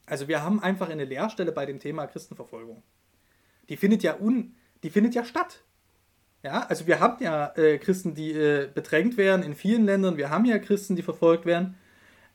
Also 0.07 0.29
wir 0.29 0.43
haben 0.43 0.61
einfach 0.61 0.91
eine 0.91 1.05
Leerstelle 1.05 1.53
bei 1.53 1.67
dem 1.67 1.79
Thema 1.79 2.07
Christenverfolgung. 2.07 2.83
Die 3.69 3.77
findet 3.77 4.03
ja 4.03 4.19
un, 4.21 4.55
die 4.83 4.91
findet 4.91 5.15
ja 5.15 5.25
statt. 5.25 5.63
Ja, 6.43 6.67
also 6.67 6.87
wir 6.87 7.01
haben 7.01 7.23
ja 7.25 7.53
äh, 7.57 7.79
Christen, 7.79 8.15
die 8.15 8.33
äh, 8.33 8.69
bedrängt 8.73 9.17
werden 9.17 9.43
in 9.43 9.55
vielen 9.55 9.87
Ländern. 9.87 10.19
Wir 10.19 10.29
haben 10.29 10.45
ja 10.45 10.59
Christen, 10.59 10.95
die 10.95 11.03
verfolgt 11.03 11.47
werden 11.47 11.75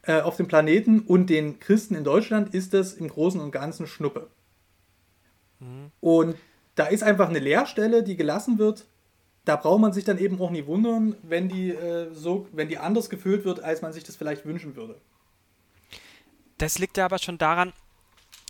äh, 0.01 0.21
auf 0.21 0.35
dem 0.35 0.47
Planeten. 0.47 1.01
Und 1.01 1.29
den 1.29 1.59
Christen 1.59 1.93
in 1.93 2.03
Deutschland 2.03 2.55
ist 2.55 2.73
das 2.73 2.93
im 2.93 3.07
Großen 3.07 3.39
und 3.39 3.51
Ganzen 3.51 3.85
Schnuppe. 3.85 4.27
Mhm. 5.59 5.91
Und 5.99 6.35
da 6.73 6.87
ist 6.87 7.03
einfach 7.03 7.29
eine 7.29 7.39
Leerstelle, 7.39 8.01
die 8.01 8.15
gelassen 8.15 8.57
wird. 8.57 8.87
Da 9.45 9.55
braucht 9.55 9.81
man 9.81 9.93
sich 9.93 10.05
dann 10.05 10.17
eben 10.17 10.41
auch 10.41 10.49
nie 10.49 10.65
wundern, 10.65 11.15
wenn 11.21 11.47
die 11.47 11.69
äh, 11.69 12.11
so, 12.13 12.47
wenn 12.51 12.67
die 12.67 12.79
anders 12.79 13.11
gefüllt 13.11 13.45
wird, 13.45 13.63
als 13.63 13.83
man 13.83 13.93
sich 13.93 14.03
das 14.03 14.15
vielleicht 14.15 14.45
wünschen 14.45 14.75
würde. 14.75 14.95
Das 16.57 16.79
liegt 16.79 16.97
ja 16.97 17.05
aber 17.05 17.19
schon 17.19 17.37
daran, 17.37 17.73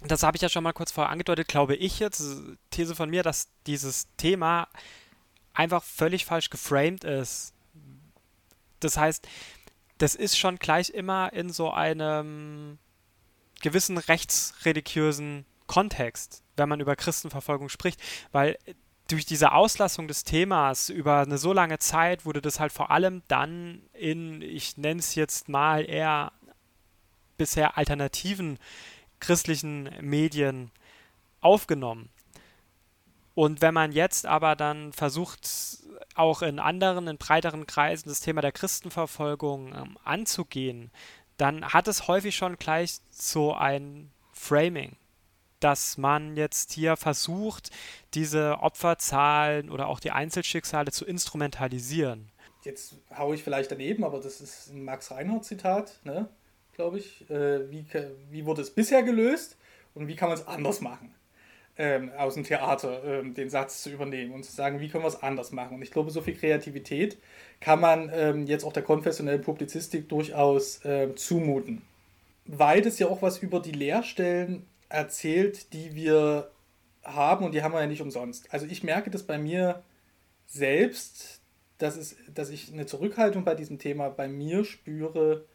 das 0.02 0.24
habe 0.24 0.38
ich 0.38 0.42
ja 0.42 0.50
schon 0.50 0.64
mal 0.64 0.74
kurz 0.74 0.92
vorher 0.92 1.12
angedeutet, 1.12 1.48
glaube 1.48 1.76
ich 1.76 2.00
jetzt, 2.00 2.24
These 2.72 2.96
von 2.96 3.10
mir, 3.10 3.24
dass 3.24 3.50
dieses 3.68 4.08
Thema 4.16 4.68
einfach 5.54 5.84
völlig 5.84 6.26
falsch 6.26 6.50
geframed 6.50 7.04
ist. 7.04 7.54
Das 8.80 8.98
heißt, 8.98 9.28
das 9.98 10.16
ist 10.16 10.38
schon 10.38 10.58
gleich 10.58 10.90
immer 10.90 11.34
in 11.34 11.50
so 11.50 11.72
einem 11.72 12.80
gewissen 13.62 13.98
rechtsreligiösen 13.98 15.46
Kontext, 15.68 16.44
wenn 16.56 16.70
man 16.70 16.80
über 16.80 16.96
Christenverfolgung 16.96 17.68
spricht, 17.68 18.02
weil 18.32 18.58
durch 19.10 19.26
diese 19.26 19.52
Auslassung 19.52 20.08
des 20.08 20.24
Themas 20.24 20.90
über 20.90 21.22
eine 21.22 21.38
so 21.38 21.52
lange 21.52 21.80
Zeit 21.80 22.26
wurde 22.26 22.42
das 22.42 22.60
halt 22.60 22.72
vor 22.72 22.92
allem 22.92 23.22
dann 23.28 23.82
in, 23.94 24.42
ich 24.42 24.78
nenne 24.78 25.00
es 25.00 25.16
jetzt 25.16 25.50
mal 25.50 25.84
eher 25.84 26.32
bisher 27.38 27.78
alternativen 27.78 28.60
christlichen 29.20 29.90
Medien 30.02 30.72
aufgenommen. 31.42 32.10
Und 33.36 33.62
wenn 33.62 33.74
man 33.74 33.92
jetzt 33.92 34.26
aber 34.26 34.56
dann 34.56 34.92
versucht, 34.92 35.48
auch 36.16 36.42
in 36.42 36.60
anderen, 36.60 37.08
in 37.08 37.18
breiteren 37.18 37.66
Kreisen 37.66 38.10
das 38.10 38.20
Thema 38.20 38.42
der 38.42 38.52
Christenverfolgung 38.52 39.74
ähm, 39.74 39.98
anzugehen, 40.04 40.92
dann 41.38 41.64
hat 41.66 41.88
es 41.88 42.08
häufig 42.08 42.36
schon 42.36 42.58
gleich 42.58 43.00
so 43.10 43.54
ein 43.54 44.12
Framing, 44.34 44.98
dass 45.62 45.98
man 45.98 46.36
jetzt 46.36 46.74
hier 46.74 46.98
versucht, 46.98 47.70
diese 48.14 48.60
Opferzahlen 48.60 49.70
oder 49.70 49.88
auch 49.88 50.02
die 50.02 50.12
Einzelschicksale 50.12 50.92
zu 50.92 51.06
instrumentalisieren. 51.06 52.30
Jetzt 52.64 52.96
haue 53.18 53.36
ich 53.36 53.44
vielleicht 53.44 53.72
daneben, 53.72 54.04
aber 54.04 54.20
das 54.20 54.42
ist 54.42 54.68
ein 54.68 54.84
Max 54.84 55.12
Reinhardt-Zitat, 55.12 56.02
ne? 56.04 56.28
Glaube 56.80 57.00
ich. 57.00 57.30
Äh, 57.30 57.70
wie, 57.70 57.86
wie 58.32 58.46
wurde 58.46 58.62
es 58.62 58.72
bisher 58.72 59.04
gelöst 59.04 59.58
und 59.94 60.08
wie 60.08 60.16
kann 60.16 60.30
man 60.30 60.38
es 60.38 60.48
anders 60.48 60.82
machen? 60.82 61.14
ähm, 61.80 62.12
aus 62.18 62.34
dem 62.34 62.44
Theater 62.44 63.02
ähm, 63.06 63.34
den 63.34 63.50
Satz 63.50 63.82
zu 63.82 63.90
übernehmen 63.90 64.34
und 64.34 64.44
zu 64.44 64.52
sagen, 64.52 64.82
wie 64.82 64.90
können 64.90 65.06
wir 65.06 65.08
es 65.08 65.24
anders 65.24 65.54
machen. 65.54 65.76
Und 65.76 65.82
ich 65.82 65.92
glaube, 65.92 66.12
so 66.12 66.22
viel 66.22 66.36
Kreativität 66.36 67.18
kann 67.62 67.80
man 67.80 68.12
ähm, 68.14 68.46
jetzt 68.46 68.66
auch 68.66 68.74
der 68.74 68.84
konfessionellen 68.84 69.42
Publizistik 69.42 70.10
durchaus 70.10 70.84
äh, 70.84 71.16
zumuten. 71.16 71.82
Weil 72.46 72.86
es 72.86 73.00
ja 73.00 73.08
auch 73.08 73.22
was 73.22 73.38
über 73.38 73.62
die 73.62 73.72
Lehrstellen 73.72 74.66
erzählt, 74.90 75.72
die 75.72 75.96
wir 75.96 76.52
haben 77.04 77.46
und 77.46 77.54
die 77.54 77.64
haben 77.64 77.74
wir 77.74 77.80
ja 77.80 77.88
nicht 77.88 78.02
umsonst. 78.02 78.54
Also 78.54 78.66
ich 78.66 78.84
merke 78.84 79.10
das 79.10 79.24
bei 79.24 79.38
mir 79.38 79.82
selbst, 80.48 81.40
dass, 81.78 81.96
es, 81.96 82.18
dass 82.34 82.50
ich 82.50 82.74
eine 82.74 82.88
Zurückhaltung 82.88 83.46
bei 83.46 83.56
diesem 83.56 83.80
Thema 83.80 84.10
bei 84.10 84.28
mir 84.28 84.66
spüre, 84.66 85.46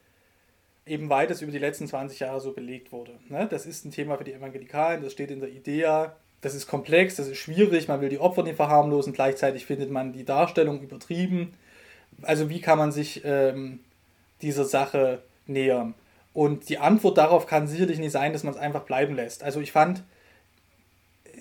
eben 0.87 1.09
das 1.09 1.42
über 1.42 1.53
die 1.53 1.59
letzten 1.59 1.87
20 1.87 2.20
Jahre 2.20 2.40
so 2.40 2.53
belegt 2.53 2.92
wurde. 2.92 3.12
Ne? 3.29 3.47
Das 3.51 3.66
ist 3.66 3.85
ein 3.85 3.90
Thema 3.90 4.16
für 4.16 4.25
die 4.25 4.35
Evangelikalen, 4.35 5.03
das 5.03 5.12
steht 5.12 5.31
in 5.31 5.40
der 5.40 5.49
Idea, 5.49 6.16
das 6.40 6.55
ist 6.55 6.66
komplex, 6.66 7.16
das 7.16 7.29
ist 7.29 7.38
schwierig, 7.38 7.88
man 7.88 8.01
will 8.01 8.11
die 8.11 8.18
Opfer 8.18 8.42
nicht 8.42 8.57
verharmlosen, 8.57 9.14
gleichzeitig 9.14 9.64
findet 9.64 9.90
man 9.90 10.12
die 10.12 10.25
Darstellung 10.25 10.83
übertrieben. 10.83 11.55
Also 12.23 12.51
wie 12.51 12.61
kann 12.61 12.79
man 12.79 12.92
sich 12.92 13.23
ähm, 13.25 13.81
dieser 14.42 14.64
Sache 14.64 15.23
nähern? 15.47 15.94
Und 16.35 16.68
die 16.68 16.79
Antwort 16.79 17.16
darauf 17.16 17.47
kann 17.47 17.66
sicherlich 17.66 17.99
nicht 17.99 18.12
sein, 18.12 18.33
dass 18.33 18.42
man 18.42 18.53
es 18.53 18.61
einfach 18.61 18.83
bleiben 18.83 19.14
lässt. 19.14 19.42
Also 19.42 19.61
ich 19.61 19.73
fand, 19.73 20.03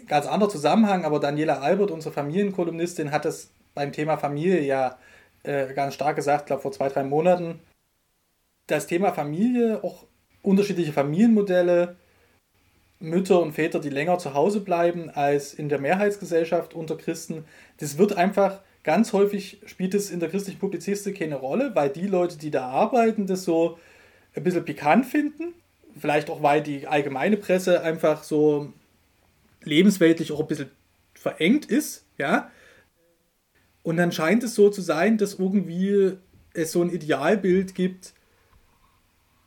ganz 0.08 0.26
anderer 0.26 0.50
Zusammenhang, 0.50 1.04
aber 1.04 1.20
Daniela 1.20 1.60
Albert, 1.60 1.92
unsere 1.92 2.14
Familienkolumnistin, 2.14 3.12
hat 3.12 3.26
das 3.26 3.50
beim 3.74 3.92
Thema 3.92 4.18
Familie 4.18 4.62
ja 4.62 4.98
äh, 5.44 5.74
ganz 5.74 5.96
stark 5.96 6.16
gesagt, 6.16 6.46
glaube 6.46 6.62
vor 6.62 6.72
zwei, 6.72 6.90
drei 6.90 7.04
Monaten, 7.04 7.60
das 8.68 8.88
Thema 8.88 9.12
Familie, 9.12 9.84
auch 9.84 10.06
unterschiedliche 10.42 10.94
Familienmodelle, 10.94 11.96
Mütter 13.00 13.42
und 13.42 13.54
Väter, 13.54 13.80
die 13.80 13.90
länger 13.90 14.18
zu 14.18 14.34
Hause 14.34 14.62
bleiben 14.62 15.10
als 15.10 15.54
in 15.54 15.68
der 15.68 15.80
Mehrheitsgesellschaft 15.80 16.74
unter 16.74 16.96
Christen, 16.96 17.44
das 17.78 17.98
wird 17.98 18.14
einfach 18.14 18.62
ganz 18.84 19.14
häufig 19.14 19.60
spielt 19.66 19.94
es 19.94 20.12
in 20.12 20.20
der 20.20 20.30
christlichen 20.30 20.60
Publizistik 20.60 21.20
keine 21.20 21.36
Rolle, 21.36 21.74
weil 21.74 21.90
die 21.90 22.08
Leute, 22.08 22.38
die 22.38 22.52
da 22.52 22.68
arbeiten, 22.68 23.28
das 23.28 23.44
so 23.44 23.80
ein 24.36 24.44
bisschen 24.44 24.66
pikant 24.66 25.06
finden. 25.06 25.54
Vielleicht 25.98 26.30
auch, 26.30 26.44
weil 26.44 26.62
die 26.62 26.88
allgemeine 26.88 27.38
Presse 27.38 27.82
einfach 27.82 28.24
so 28.24 28.74
lebensweltlich 29.64 30.32
auch 30.32 30.42
ein 30.42 30.48
bisschen 30.48 30.72
verengt 31.14 31.66
ist, 31.66 32.06
ja. 32.18 32.52
Und 33.84 33.98
dann 33.98 34.12
scheint 34.12 34.44
es 34.44 34.56
so 34.56 34.70
zu 34.70 34.82
sein, 34.82 35.18
dass 35.18 35.36
irgendwie 35.36 36.18
es 36.54 36.72
so 36.72 36.82
ein 36.82 36.90
Idealbild 36.90 37.76
gibt, 37.76 38.14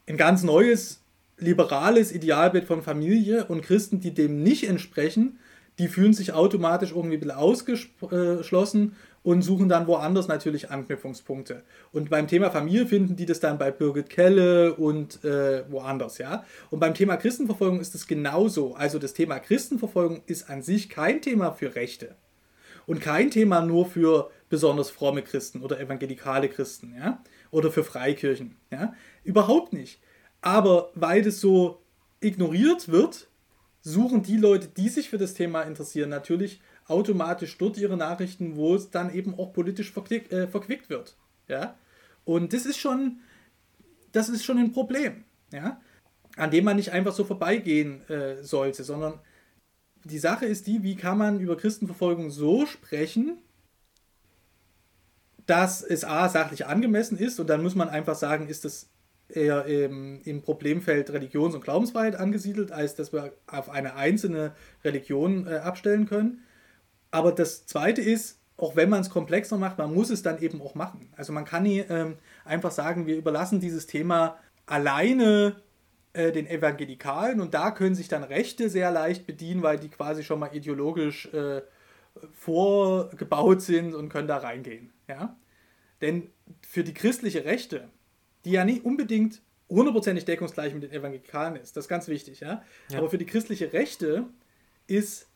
ein 0.06 0.16
ganz 0.16 0.42
neues, 0.42 1.02
liberales 1.38 2.12
Idealbild 2.12 2.64
von 2.64 2.82
Familie 2.82 3.46
und 3.46 3.62
Christen, 3.62 4.00
die 4.00 4.14
dem 4.14 4.42
nicht 4.42 4.68
entsprechen, 4.68 5.38
die 5.78 5.88
fühlen 5.88 6.14
sich 6.14 6.32
automatisch 6.32 6.92
irgendwie 6.92 7.16
ein 7.16 7.20
bisschen 7.20 7.36
ausgeschlossen 7.36 8.96
und 9.22 9.42
suchen 9.42 9.68
dann 9.68 9.86
woanders 9.86 10.28
natürlich 10.28 10.70
Anknüpfungspunkte. 10.70 11.64
Und 11.92 12.08
beim 12.08 12.28
Thema 12.28 12.50
Familie 12.50 12.86
finden 12.86 13.16
die 13.16 13.26
das 13.26 13.40
dann 13.40 13.58
bei 13.58 13.70
Birgit 13.70 14.08
Kelle 14.08 14.74
und 14.74 15.22
äh, 15.24 15.64
woanders, 15.70 16.18
ja. 16.18 16.44
Und 16.70 16.80
beim 16.80 16.94
Thema 16.94 17.16
Christenverfolgung 17.16 17.80
ist 17.80 17.94
es 17.94 18.06
genauso. 18.06 18.74
Also 18.74 18.98
das 18.98 19.12
Thema 19.12 19.38
Christenverfolgung 19.38 20.22
ist 20.26 20.48
an 20.48 20.62
sich 20.62 20.88
kein 20.88 21.20
Thema 21.20 21.52
für 21.52 21.74
Rechte 21.74 22.14
und 22.86 23.00
kein 23.00 23.30
Thema 23.30 23.60
nur 23.60 23.86
für 23.86 24.30
besonders 24.48 24.90
fromme 24.90 25.22
Christen 25.22 25.60
oder 25.60 25.80
evangelikale 25.80 26.48
Christen, 26.48 26.94
ja, 26.96 27.22
oder 27.50 27.70
für 27.70 27.84
Freikirchen, 27.84 28.56
ja, 28.70 28.94
überhaupt 29.26 29.72
nicht. 29.72 30.00
Aber 30.40 30.90
weil 30.94 31.22
das 31.22 31.40
so 31.40 31.82
ignoriert 32.20 32.88
wird, 32.88 33.28
suchen 33.82 34.22
die 34.22 34.36
Leute, 34.36 34.68
die 34.68 34.88
sich 34.88 35.10
für 35.10 35.18
das 35.18 35.34
Thema 35.34 35.62
interessieren, 35.62 36.10
natürlich 36.10 36.60
automatisch 36.86 37.56
dort 37.58 37.78
ihre 37.78 37.96
Nachrichten, 37.96 38.56
wo 38.56 38.74
es 38.74 38.90
dann 38.90 39.12
eben 39.12 39.38
auch 39.38 39.52
politisch 39.52 39.92
verquick, 39.92 40.32
äh, 40.32 40.46
verquickt 40.46 40.88
wird, 40.88 41.16
ja. 41.48 41.76
Und 42.24 42.52
das 42.52 42.66
ist 42.66 42.78
schon, 42.78 43.20
das 44.12 44.28
ist 44.28 44.44
schon 44.44 44.58
ein 44.58 44.72
Problem, 44.72 45.24
ja, 45.52 45.80
an 46.36 46.50
dem 46.50 46.64
man 46.64 46.76
nicht 46.76 46.92
einfach 46.92 47.12
so 47.12 47.24
vorbeigehen 47.24 48.08
äh, 48.08 48.42
sollte, 48.42 48.82
sondern 48.82 49.20
die 50.04 50.18
Sache 50.18 50.46
ist 50.46 50.66
die, 50.66 50.82
wie 50.82 50.96
kann 50.96 51.18
man 51.18 51.40
über 51.40 51.56
Christenverfolgung 51.56 52.30
so 52.30 52.66
sprechen, 52.66 53.38
dass 55.46 55.82
es 55.82 56.04
A, 56.04 56.28
sachlich 56.28 56.66
angemessen 56.66 57.18
ist 57.18 57.38
und 57.38 57.48
dann 57.48 57.62
muss 57.62 57.74
man 57.74 57.88
einfach 57.88 58.16
sagen, 58.16 58.48
ist 58.48 58.64
es 58.64 58.90
eher 59.28 59.64
im, 59.66 60.20
im 60.24 60.42
Problemfeld 60.42 61.10
Religions- 61.10 61.54
und 61.54 61.62
Glaubensfreiheit 61.62 62.16
angesiedelt, 62.16 62.72
als 62.72 62.94
dass 62.94 63.12
wir 63.12 63.32
auf 63.46 63.70
eine 63.70 63.96
einzelne 63.96 64.54
Religion 64.84 65.46
äh, 65.46 65.56
abstellen 65.56 66.06
können. 66.06 66.42
Aber 67.10 67.32
das 67.32 67.66
Zweite 67.66 68.02
ist, 68.02 68.40
auch 68.56 68.76
wenn 68.76 68.88
man 68.88 69.00
es 69.00 69.10
komplexer 69.10 69.58
macht, 69.58 69.78
man 69.78 69.92
muss 69.92 70.10
es 70.10 70.22
dann 70.22 70.40
eben 70.40 70.62
auch 70.62 70.74
machen. 70.74 71.12
Also 71.16 71.32
man 71.32 71.44
kann 71.44 71.64
nie 71.64 71.80
ähm, 71.80 72.16
einfach 72.44 72.70
sagen, 72.70 73.06
wir 73.06 73.16
überlassen 73.16 73.60
dieses 73.60 73.86
Thema 73.86 74.38
alleine 74.64 75.56
äh, 76.12 76.32
den 76.32 76.46
Evangelikalen 76.46 77.40
und 77.40 77.52
da 77.52 77.70
können 77.70 77.94
sich 77.94 78.08
dann 78.08 78.22
Rechte 78.22 78.70
sehr 78.70 78.90
leicht 78.90 79.26
bedienen, 79.26 79.62
weil 79.62 79.78
die 79.78 79.88
quasi 79.88 80.24
schon 80.24 80.38
mal 80.38 80.54
ideologisch 80.54 81.26
äh, 81.34 81.62
vorgebaut 82.32 83.60
sind 83.60 83.94
und 83.94 84.08
können 84.08 84.28
da 84.28 84.38
reingehen. 84.38 84.92
Ja? 85.08 85.36
Denn 86.00 86.30
für 86.66 86.84
die 86.84 86.94
christliche 86.94 87.44
Rechte, 87.44 87.88
die 88.46 88.52
ja 88.52 88.64
nicht 88.64 88.84
unbedingt 88.84 89.42
hundertprozentig 89.68 90.24
deckungsgleich 90.24 90.72
mit 90.72 90.84
den 90.84 90.92
Evangelikalen 90.92 91.56
ist, 91.56 91.76
das 91.76 91.84
ist 91.84 91.88
ganz 91.88 92.06
wichtig, 92.06 92.40
ja? 92.40 92.62
ja. 92.88 92.98
aber 92.98 93.10
für 93.10 93.18
die 93.18 93.26
christliche 93.26 93.72
Rechte 93.72 94.24
ist 94.86 95.26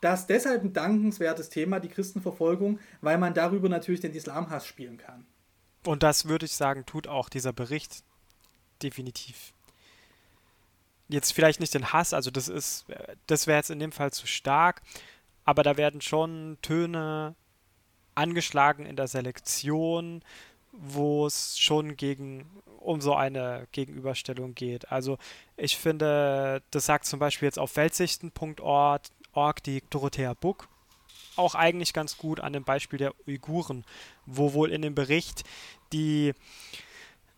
das 0.00 0.26
deshalb 0.26 0.62
ein 0.62 0.72
dankenswertes 0.72 1.50
Thema, 1.50 1.80
die 1.80 1.88
Christenverfolgung, 1.88 2.80
weil 3.02 3.18
man 3.18 3.34
darüber 3.34 3.68
natürlich 3.68 4.00
den 4.00 4.14
Islamhass 4.14 4.66
spielen 4.66 4.96
kann. 4.96 5.26
Und 5.84 6.02
das 6.02 6.28
würde 6.28 6.46
ich 6.46 6.52
sagen, 6.52 6.86
tut 6.86 7.06
auch 7.06 7.28
dieser 7.28 7.52
Bericht 7.52 8.02
definitiv. 8.82 9.52
Jetzt 11.08 11.32
vielleicht 11.32 11.60
nicht 11.60 11.74
den 11.74 11.92
Hass, 11.92 12.14
also 12.14 12.30
das 12.30 12.48
ist, 12.48 12.86
das 13.26 13.46
wäre 13.46 13.58
jetzt 13.58 13.70
in 13.70 13.78
dem 13.78 13.92
Fall 13.92 14.12
zu 14.12 14.26
stark, 14.26 14.80
aber 15.44 15.62
da 15.62 15.76
werden 15.76 16.00
schon 16.00 16.56
Töne 16.62 17.34
angeschlagen 18.14 18.86
in 18.86 18.96
der 18.96 19.08
Selektion, 19.08 20.22
wo 20.78 21.26
es 21.26 21.58
schon 21.58 21.96
gegen 21.96 22.46
um 22.78 23.00
so 23.00 23.14
eine 23.14 23.66
Gegenüberstellung 23.72 24.54
geht. 24.54 24.92
Also 24.92 25.18
ich 25.56 25.76
finde, 25.76 26.62
das 26.70 26.86
sagt 26.86 27.06
zum 27.06 27.18
Beispiel 27.18 27.46
jetzt 27.46 27.58
auf 27.58 27.76
weltsichten.org 27.76 29.02
die 29.64 29.82
Dorothea 29.90 30.34
Buck 30.34 30.68
auch 31.36 31.54
eigentlich 31.54 31.92
ganz 31.92 32.16
gut 32.16 32.40
an 32.40 32.52
dem 32.52 32.64
Beispiel 32.64 32.98
der 32.98 33.14
Uiguren, 33.26 33.84
wo 34.24 34.52
wohl 34.54 34.72
in 34.72 34.82
dem 34.82 34.94
Bericht 34.94 35.44
die 35.92 36.32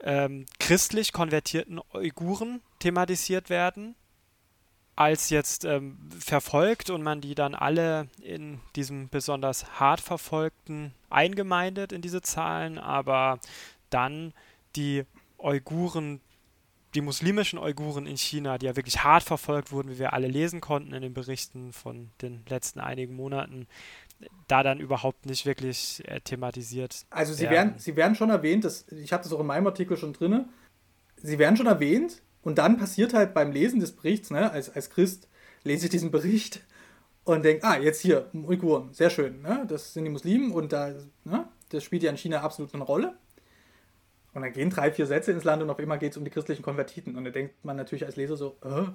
ähm, 0.01 0.47
christlich 0.61 1.13
konvertierten 1.13 1.81
Uiguren 1.93 2.61
thematisiert 2.79 3.51
werden 3.51 3.97
als 4.99 5.31
jetzt 5.31 5.65
ähm, 5.65 5.97
verfolgt 6.19 6.91
und 6.91 7.05
man 7.05 7.21
die 7.21 7.37
dann 7.37 7.55
alle 7.55 8.09
in 8.21 8.59
diesem 8.75 9.09
besonders 9.09 9.79
hart 9.79 10.01
verfolgten 10.01 10.93
eingemeindet 11.09 11.93
in 11.93 12.03
diese 12.03 12.21
Zahlen, 12.21 12.79
aber 12.79 13.39
dann 13.91 14.35
die 14.75 15.05
Uiguren, 15.39 16.21
die 16.97 17.01
muslimischen 17.01 17.61
Uiguren 17.61 18.09
in 18.09 18.17
China, 18.17 18.59
die 18.59 18.67
ja 18.67 18.75
wirklich 18.75 19.05
hart 19.05 19.23
verfolgt 19.23 19.71
wurden, 19.71 19.89
wie 19.89 20.01
wir 20.01 20.15
alle 20.15 20.27
lesen 20.27 20.61
konnten 20.61 20.93
in 20.93 21.03
den 21.03 21.15
Berichten 21.15 21.73
von 21.73 22.11
den 22.21 22.43
letzten 22.49 22.81
einigen 22.81 23.15
Monaten, 23.15 23.69
da 24.49 24.65
dann 24.65 24.81
überhaupt 24.81 25.27
nicht 25.27 25.47
wirklich 25.47 26.03
äh, 26.09 26.21
thematisiert. 26.23 27.07
Also 27.11 27.35
sie 27.35 27.49
werden. 27.49 27.75
sie 27.79 27.95
werden 27.95 28.17
schon 28.17 28.31
erwähnt, 28.31 28.65
das, 28.65 28.89
ich 28.89 29.13
habe 29.13 29.23
das 29.23 29.33
auch 29.33 29.39
in 29.39 29.47
meinem 29.47 29.69
Artikel 29.69 29.97
schon 29.97 30.13
drin, 30.13 30.47
sie 31.19 31.39
werden 31.39 31.57
schon 31.57 31.69
erwähnt, 31.69 32.21
und 32.49 32.57
dann 32.57 32.79
passiert 32.79 33.13
halt 33.13 33.35
beim 33.35 33.53
Lesen 33.53 33.79
des 33.79 33.93
Berichts, 33.93 34.31
ne, 34.31 34.51
als, 34.51 34.75
als 34.75 34.89
Christ 34.89 35.29
lese 35.65 35.85
ich 35.85 35.91
diesen 35.91 36.11
Bericht 36.11 36.63
und 37.25 37.45
denke, 37.45 37.63
ah, 37.67 37.77
jetzt 37.77 38.01
hier, 38.01 38.31
Uiguren, 38.33 38.95
sehr 38.95 39.11
schön, 39.11 39.43
ne? 39.43 39.67
das 39.69 39.93
sind 39.93 40.05
die 40.05 40.11
Muslimen 40.11 40.53
und 40.53 40.73
da, 40.73 40.95
ne? 41.25 41.47
das 41.69 41.85
spielt 41.85 42.03
ja 42.03 42.09
in 42.09 42.17
China 42.17 42.41
absolut 42.41 42.73
eine 42.73 42.85
Rolle. 42.85 43.13
Und 44.33 44.41
dann 44.41 44.53
gehen 44.55 44.71
drei, 44.71 44.91
vier 44.91 45.05
Sätze 45.05 45.31
ins 45.31 45.45
Land 45.45 45.63
und 45.63 45.69
auf 45.69 45.79
einmal 45.79 45.99
geht 45.99 46.13
es 46.13 46.17
um 46.17 46.25
die 46.25 46.31
christlichen 46.31 46.63
Konvertiten. 46.63 47.17
Und 47.17 47.25
da 47.25 47.31
denkt 47.31 47.63
man 47.67 47.77
natürlich 47.77 48.07
als 48.07 48.17
Leser 48.17 48.39
so, 48.39 48.57
äh, 48.65 48.87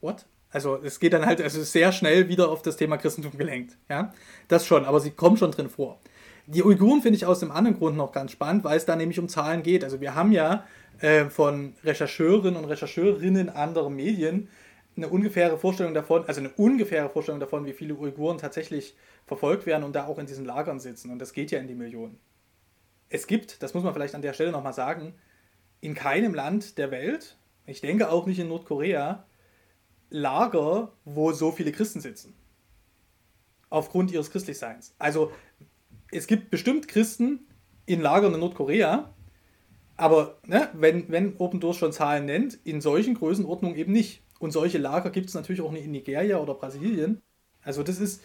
what? 0.00 0.26
Also 0.50 0.80
es 0.82 0.98
geht 0.98 1.12
dann 1.12 1.26
halt 1.26 1.40
also 1.40 1.62
sehr 1.62 1.92
schnell 1.92 2.28
wieder 2.28 2.50
auf 2.50 2.62
das 2.62 2.76
Thema 2.76 2.96
Christentum 2.96 3.38
gelenkt. 3.38 3.76
Ja? 3.88 4.12
Das 4.48 4.66
schon, 4.66 4.84
aber 4.84 4.98
sie 4.98 5.12
kommen 5.12 5.36
schon 5.36 5.52
drin 5.52 5.68
vor. 5.68 6.00
Die 6.46 6.64
Uiguren 6.64 7.00
finde 7.00 7.16
ich 7.16 7.26
aus 7.26 7.38
dem 7.38 7.52
anderen 7.52 7.78
Grund 7.78 7.96
noch 7.96 8.10
ganz 8.10 8.32
spannend, 8.32 8.64
weil 8.64 8.76
es 8.76 8.86
da 8.86 8.96
nämlich 8.96 9.20
um 9.20 9.28
Zahlen 9.28 9.62
geht. 9.62 9.84
Also 9.84 10.00
wir 10.00 10.16
haben 10.16 10.32
ja 10.32 10.64
äh, 11.00 11.26
von 11.26 11.74
Rechercheuren 11.84 12.56
und 12.56 12.64
Rechercheurinnen 12.64 13.48
anderer 13.48 13.90
Medien 13.90 14.48
eine 14.96 15.08
ungefähre 15.08 15.58
Vorstellung 15.58 15.94
davon, 15.94 16.24
also 16.26 16.40
eine 16.40 16.50
ungefähre 16.50 17.08
Vorstellung 17.08 17.40
davon, 17.40 17.66
wie 17.66 17.72
viele 17.72 17.94
Uiguren 17.94 18.38
tatsächlich 18.38 18.94
verfolgt 19.26 19.66
werden 19.66 19.82
und 19.82 19.94
da 19.94 20.06
auch 20.06 20.18
in 20.18 20.26
diesen 20.26 20.44
Lagern 20.44 20.78
sitzen. 20.78 21.10
Und 21.10 21.18
das 21.18 21.32
geht 21.32 21.50
ja 21.50 21.58
in 21.58 21.66
die 21.66 21.74
Millionen. 21.74 22.18
Es 23.08 23.26
gibt, 23.26 23.62
das 23.62 23.74
muss 23.74 23.82
man 23.82 23.92
vielleicht 23.92 24.14
an 24.14 24.22
der 24.22 24.32
Stelle 24.32 24.52
nochmal 24.52 24.72
sagen, 24.72 25.14
in 25.80 25.94
keinem 25.94 26.34
Land 26.34 26.78
der 26.78 26.90
Welt, 26.90 27.36
ich 27.66 27.80
denke 27.80 28.10
auch 28.10 28.26
nicht 28.26 28.38
in 28.38 28.48
Nordkorea, 28.48 29.26
Lager, 30.10 30.92
wo 31.04 31.32
so 31.32 31.50
viele 31.50 31.72
Christen 31.72 32.00
sitzen. 32.00 32.34
Aufgrund 33.68 34.12
ihres 34.12 34.30
Christlichseins. 34.30 34.94
Also 34.98 35.32
es 36.12 36.26
gibt 36.26 36.50
bestimmt 36.50 36.86
Christen 36.86 37.48
in 37.86 38.00
Lagern 38.00 38.34
in 38.34 38.40
Nordkorea, 38.40 39.12
aber 39.96 40.38
ne, 40.46 40.68
wenn, 40.72 41.08
wenn 41.08 41.36
Open 41.38 41.60
Doors 41.60 41.76
schon 41.76 41.92
Zahlen 41.92 42.26
nennt, 42.26 42.58
in 42.64 42.80
solchen 42.80 43.14
Größenordnungen 43.14 43.76
eben 43.76 43.92
nicht. 43.92 44.22
Und 44.40 44.50
solche 44.50 44.78
Lager 44.78 45.10
gibt 45.10 45.28
es 45.28 45.34
natürlich 45.34 45.62
auch 45.62 45.70
nicht 45.70 45.84
in 45.84 45.92
Nigeria 45.92 46.38
oder 46.38 46.54
Brasilien. 46.54 47.22
Also 47.62 47.82
das 47.82 47.98
ist, 47.98 48.22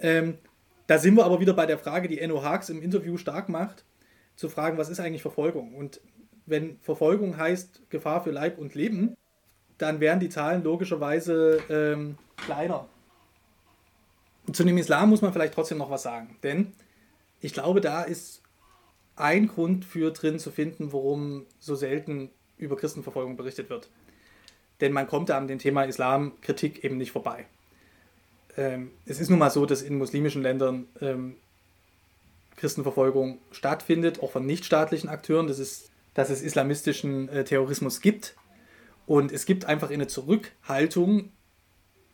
ähm, 0.00 0.38
da 0.86 0.98
sind 0.98 1.16
wir 1.16 1.24
aber 1.24 1.40
wieder 1.40 1.54
bei 1.54 1.66
der 1.66 1.78
Frage, 1.78 2.08
die 2.08 2.18
Enno 2.20 2.42
Haags 2.42 2.68
im 2.68 2.82
Interview 2.82 3.16
stark 3.16 3.48
macht, 3.48 3.84
zu 4.36 4.48
fragen, 4.48 4.78
was 4.78 4.88
ist 4.88 5.00
eigentlich 5.00 5.22
Verfolgung? 5.22 5.74
Und 5.74 6.00
wenn 6.46 6.78
Verfolgung 6.80 7.36
heißt 7.36 7.90
Gefahr 7.90 8.22
für 8.22 8.30
Leib 8.30 8.58
und 8.58 8.74
Leben, 8.74 9.16
dann 9.78 10.00
wären 10.00 10.20
die 10.20 10.28
Zahlen 10.28 10.62
logischerweise 10.62 11.60
ähm, 11.70 12.18
kleiner. 12.36 12.86
Zu 14.52 14.64
dem 14.64 14.76
Islam 14.78 15.10
muss 15.10 15.22
man 15.22 15.32
vielleicht 15.32 15.54
trotzdem 15.54 15.78
noch 15.78 15.90
was 15.90 16.02
sagen, 16.02 16.36
denn 16.42 16.72
ich 17.40 17.54
glaube, 17.54 17.80
da 17.80 18.02
ist 18.02 18.39
ein 19.16 19.48
Grund 19.48 19.84
für 19.84 20.10
drin 20.10 20.38
zu 20.38 20.50
finden, 20.50 20.92
warum 20.92 21.46
so 21.58 21.74
selten 21.74 22.30
über 22.58 22.76
Christenverfolgung 22.76 23.36
berichtet 23.36 23.70
wird. 23.70 23.88
Denn 24.80 24.92
man 24.92 25.06
kommt 25.06 25.28
da 25.28 25.36
an 25.36 25.48
dem 25.48 25.58
Thema 25.58 25.84
Islamkritik 25.84 26.84
eben 26.84 26.96
nicht 26.96 27.12
vorbei. 27.12 27.46
Ähm, 28.56 28.90
es 29.06 29.20
ist 29.20 29.30
nun 29.30 29.38
mal 29.38 29.50
so, 29.50 29.66
dass 29.66 29.82
in 29.82 29.98
muslimischen 29.98 30.42
Ländern 30.42 30.86
ähm, 31.00 31.36
Christenverfolgung 32.56 33.38
stattfindet, 33.52 34.22
auch 34.22 34.32
von 34.32 34.46
nichtstaatlichen 34.46 35.08
Akteuren, 35.08 35.46
dass 35.46 35.58
es, 35.58 35.90
dass 36.14 36.30
es 36.30 36.42
islamistischen 36.42 37.28
äh, 37.28 37.44
Terrorismus 37.44 38.00
gibt. 38.00 38.36
Und 39.06 39.32
es 39.32 39.46
gibt 39.46 39.64
einfach 39.64 39.90
eine 39.90 40.06
Zurückhaltung 40.06 41.30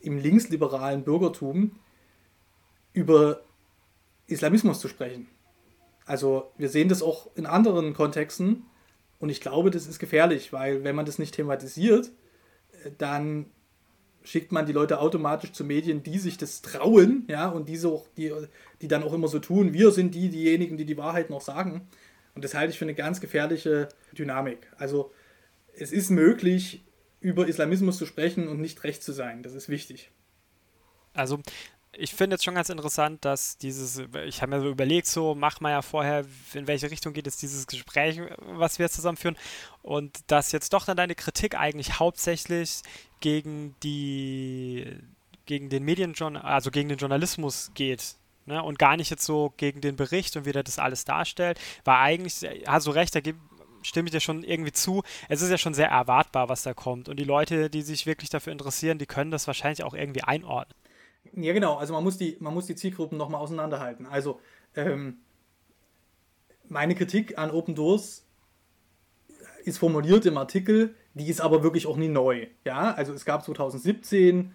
im 0.01 0.19
linksliberalen 0.19 1.03
Bürgertum 1.03 1.73
über 2.93 3.41
Islamismus 4.27 4.81
zu 4.81 4.89
sprechen. 4.89 5.29
Also 6.07 6.53
wir 6.57 6.69
sehen 6.69 6.89
das 6.89 7.03
auch 7.03 7.29
in 7.35 7.47
anderen 7.47 7.93
Kontexten 7.93 8.65
und 9.19 9.29
ich 9.29 9.41
glaube, 9.41 9.71
das 9.71 9.87
ist 9.87 9.99
gefährlich, 9.99 10.53
weil 10.53 10.85
wenn 10.85 10.97
man 10.97 11.05
das 11.05 11.19
nicht 11.19 11.35
thematisiert, 11.35 12.13
äh, 12.85 12.91
dann 12.97 13.47
schickt 14.23 14.51
man 14.51 14.67
die 14.67 14.73
Leute 14.73 14.99
automatisch 14.99 15.53
zu 15.53 15.65
Medien, 15.65 16.03
die 16.03 16.19
sich 16.19 16.37
das 16.37 16.61
trauen, 16.63 17.25
ja, 17.29 17.49
und 17.49 17.69
diese 17.69 17.89
auch, 17.89 18.07
die, 18.17 18.33
die 18.81 18.89
dann 18.89 19.05
auch 19.05 19.13
immer 19.13 19.29
so 19.29 19.39
tun, 19.39 19.73
wir 19.73 19.93
sind 19.93 20.15
die, 20.15 20.29
diejenigen, 20.31 20.77
die 20.77 20.85
die 20.85 20.97
Wahrheit 20.97 21.31
noch 21.31 21.41
sagen. 21.41 21.87
Und 22.35 22.45
das 22.45 22.55
halte 22.55 22.73
ich 22.73 22.79
für 22.79 22.85
eine 22.85 22.95
ganz 22.95 23.21
gefährliche 23.21 23.89
Dynamik. 24.19 24.71
Also 24.79 25.13
es 25.77 25.93
ist 25.93 26.11
möglich, 26.11 26.85
über 27.21 27.47
Islamismus 27.47 27.99
zu 27.99 28.07
sprechen 28.07 28.49
und 28.49 28.61
nicht 28.61 28.83
recht 28.85 29.03
zu 29.03 29.13
sein. 29.13 29.43
Das 29.43 29.55
ist 29.55 29.69
wichtig. 29.69 30.11
Also 31.15 31.41
ich 31.99 32.15
finde 32.15 32.35
jetzt 32.35 32.45
schon 32.45 32.55
ganz 32.55 32.69
interessant, 32.69 33.25
dass 33.25 33.59
dieses, 33.59 34.03
ich 34.27 34.43
habe 34.43 34.57
mir 34.57 34.63
so 34.63 34.69
überlegt, 34.69 35.07
so 35.07 35.35
mach 35.35 35.61
mal 35.61 35.71
ja 35.71 35.83
vorher, 35.83 36.25
in 36.55 36.67
welche 36.67 36.91
Richtung 36.91 37.13
geht 37.13 37.27
jetzt 37.27 37.43
dieses 37.43 37.67
Gespräch, 37.67 38.21
was 38.39 38.79
wir 38.79 38.89
zusammenführen. 38.89 39.37
Und 39.83 40.19
dass 40.27 40.53
jetzt 40.53 40.73
doch 40.73 40.85
dann 40.85 40.97
deine 40.97 41.15
Kritik 41.15 41.55
eigentlich 41.55 41.99
hauptsächlich 41.99 42.83
gegen 43.21 43.75
die, 43.83 44.99
gegen 45.47 45.69
den 45.69 45.85
Medienjournal, 45.85 46.43
also 46.43 46.71
gegen 46.71 46.89
den 46.89 46.99
Journalismus 46.99 47.71
geht. 47.75 48.17
Ne? 48.47 48.63
Und 48.63 48.79
gar 48.79 48.97
nicht 48.97 49.11
jetzt 49.11 49.25
so 49.25 49.53
gegen 49.57 49.81
den 49.81 49.97
Bericht 49.97 50.37
und 50.37 50.45
wie 50.45 50.53
der 50.53 50.63
das 50.63 50.79
alles 50.79 51.05
darstellt. 51.05 51.59
War 51.85 52.01
eigentlich, 52.01 52.49
hast 52.67 52.87
du 52.87 52.91
recht, 52.91 53.15
da 53.15 53.21
gibt 53.21 53.41
stimme 53.83 54.09
ich 54.09 54.13
dir 54.13 54.21
schon 54.21 54.43
irgendwie 54.43 54.73
zu. 54.73 55.05
Es 55.29 55.43
ist 55.43 55.51
ja 55.51 55.59
schon 55.59 55.73
sehr 55.73 55.89
erwartbar, 55.89 56.49
was 56.49 56.65
da 56.65 56.75
kommt. 56.75 57.09
Und 57.09 57.21
die 57.21 57.25
Leute, 57.25 57.71
die 57.71 57.83
sich 57.83 58.05
wirklich 58.05 58.31
dafür 58.31 58.53
interessieren, 58.53 58.99
die 58.99 59.07
können 59.07 59.31
das 59.31 59.47
wahrscheinlich 59.47 59.85
auch 59.85 59.95
irgendwie 59.95 60.25
einordnen. 60.25 60.77
Ja, 61.35 61.53
genau. 61.53 61.77
Also 61.77 61.93
man 61.93 62.05
muss 62.05 62.19
die, 62.19 62.37
man 62.41 62.55
muss 62.55 62.67
die 62.67 62.75
Zielgruppen 62.75 63.19
nochmal 63.19 63.41
auseinanderhalten. 63.41 64.07
Also 64.07 64.41
ähm, 64.75 65.19
meine 66.69 66.95
Kritik 66.95 67.39
an 67.39 67.51
Open 67.51 67.75
Doors 67.75 68.25
ist 69.65 69.79
formuliert 69.79 70.27
im 70.27 70.39
Artikel, 70.39 70.95
die 71.15 71.29
ist 71.29 71.41
aber 71.41 71.63
wirklich 71.63 71.87
auch 71.87 71.97
nie 71.97 72.09
neu. 72.09 72.47
Ja, 72.65 72.93
also 72.95 73.13
es 73.13 73.25
gab 73.25 73.45
2017, 73.45 74.55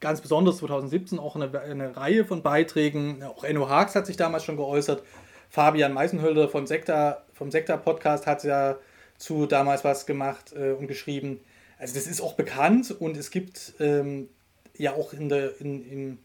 ganz 0.00 0.20
besonders 0.20 0.58
2017, 0.58 1.18
auch 1.18 1.36
eine, 1.36 1.60
eine 1.60 1.96
Reihe 1.96 2.24
von 2.24 2.42
Beiträgen. 2.42 3.22
Auch 3.22 3.44
Enno 3.44 3.68
Haags 3.68 3.94
hat 3.94 4.06
sich 4.06 4.16
damals 4.16 4.44
schon 4.44 4.56
geäußert. 4.56 5.02
Fabian 5.50 5.92
Meisenhölder 5.92 6.48
von 6.48 6.66
Sekta, 6.66 7.24
vom 7.32 7.50
Sekta-Podcast 7.50 8.26
hat 8.26 8.42
ja 8.44 8.76
zu 9.18 9.46
damals 9.46 9.84
was 9.84 10.06
gemacht 10.06 10.54
äh, 10.56 10.72
und 10.72 10.86
geschrieben. 10.86 11.40
Also 11.78 11.94
das 11.94 12.06
ist 12.06 12.20
auch 12.20 12.34
bekannt 12.34 12.90
und 12.90 13.16
es 13.16 13.30
gibt 13.30 13.74
ähm, 13.80 14.28
ja 14.76 14.94
auch 14.94 15.12
in 15.12 15.28
der, 15.28 15.60
in, 15.60 15.82
in, 15.82 16.18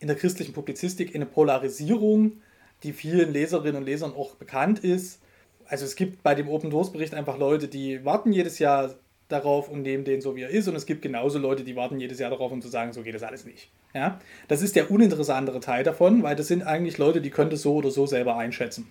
in 0.00 0.06
der 0.08 0.16
christlichen 0.16 0.52
Publizistik 0.52 1.14
eine 1.14 1.26
Polarisierung, 1.26 2.40
die 2.82 2.92
vielen 2.92 3.32
Leserinnen 3.32 3.76
und 3.76 3.84
Lesern 3.84 4.12
auch 4.12 4.34
bekannt 4.36 4.80
ist. 4.80 5.20
Also 5.66 5.84
es 5.84 5.96
gibt 5.96 6.22
bei 6.22 6.34
dem 6.34 6.48
Open 6.48 6.70
Doors 6.70 6.92
Bericht 6.92 7.14
einfach 7.14 7.38
Leute, 7.38 7.68
die 7.68 8.04
warten 8.04 8.32
jedes 8.32 8.58
Jahr 8.58 8.94
darauf 9.28 9.68
und 9.68 9.82
nehmen 9.82 10.04
den 10.04 10.20
so, 10.20 10.36
wie 10.36 10.42
er 10.42 10.50
ist. 10.50 10.68
Und 10.68 10.76
es 10.76 10.86
gibt 10.86 11.02
genauso 11.02 11.38
Leute, 11.38 11.64
die 11.64 11.76
warten 11.76 12.00
jedes 12.00 12.18
Jahr 12.18 12.30
darauf, 12.30 12.50
um 12.50 12.62
zu 12.62 12.68
sagen, 12.68 12.92
so 12.92 13.02
geht 13.02 13.14
das 13.14 13.22
alles 13.22 13.44
nicht. 13.44 13.70
Ja? 13.94 14.18
Das 14.48 14.62
ist 14.62 14.76
der 14.76 14.90
uninteressantere 14.90 15.60
Teil 15.60 15.84
davon, 15.84 16.22
weil 16.22 16.36
das 16.36 16.48
sind 16.48 16.62
eigentlich 16.62 16.98
Leute, 16.98 17.20
die 17.20 17.30
können 17.30 17.50
das 17.50 17.62
so 17.62 17.74
oder 17.74 17.90
so 17.90 18.06
selber 18.06 18.36
einschätzen. 18.36 18.90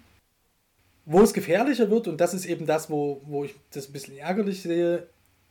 Wo 1.06 1.22
es 1.22 1.34
gefährlicher 1.34 1.90
wird, 1.90 2.08
und 2.08 2.20
das 2.22 2.34
ist 2.34 2.46
eben 2.46 2.66
das, 2.66 2.90
wo, 2.90 3.22
wo 3.26 3.46
ich 3.46 3.56
das 3.72 3.88
ein 3.88 3.94
bisschen 3.94 4.18
ärgerlich 4.18 4.62
sehe, 4.62 5.08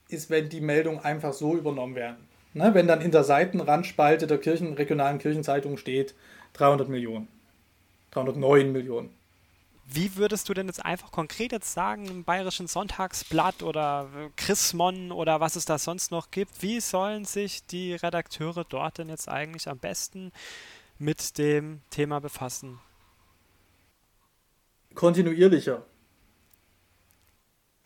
ist, 0.09 0.31
wenn 0.31 0.49
die 0.49 0.61
Meldungen 0.61 1.01
einfach 1.01 1.33
so 1.33 1.57
übernommen 1.57 1.95
werden. 1.95 2.29
Ne, 2.57 2.73
wenn 2.73 2.87
dann 2.87 3.03
in 3.03 3.11
der 3.11 3.23
Seitenrandspalte 3.23 4.27
der 4.27 4.39
Kirchen, 4.39 4.73
regionalen 4.73 5.19
Kirchenzeitung 5.19 5.77
steht 5.77 6.15
300 6.55 6.89
Millionen, 6.89 7.29
309 8.13 8.73
Millionen. 8.73 9.11
Wie 9.87 10.17
würdest 10.17 10.49
du 10.49 10.55
denn 10.55 10.67
jetzt 10.67 10.83
einfach 10.83 11.13
konkret 11.13 11.53
jetzt 11.53 11.75
sagen, 11.75 12.07
im 12.07 12.25
Bayerischen 12.25 12.67
Sonntagsblatt 12.67 13.63
oder 13.63 14.09
Chrismon 14.37 15.13
oder 15.13 15.39
was 15.39 15.57
es 15.57 15.67
da 15.67 15.77
sonst 15.77 16.11
noch 16.11 16.31
gibt, 16.31 16.63
wie 16.63 16.81
sollen 16.81 17.27
sich 17.27 17.67
die 17.67 17.93
Redakteure 17.93 18.65
dort 18.67 18.97
denn 18.97 19.11
jetzt 19.11 19.29
eigentlich 19.29 19.69
am 19.69 19.77
besten 19.77 20.33
mit 20.99 21.37
dem 21.37 21.83
Thema 21.91 22.23
befassen? 22.23 22.79
Kontinuierlicher. 24.95 25.83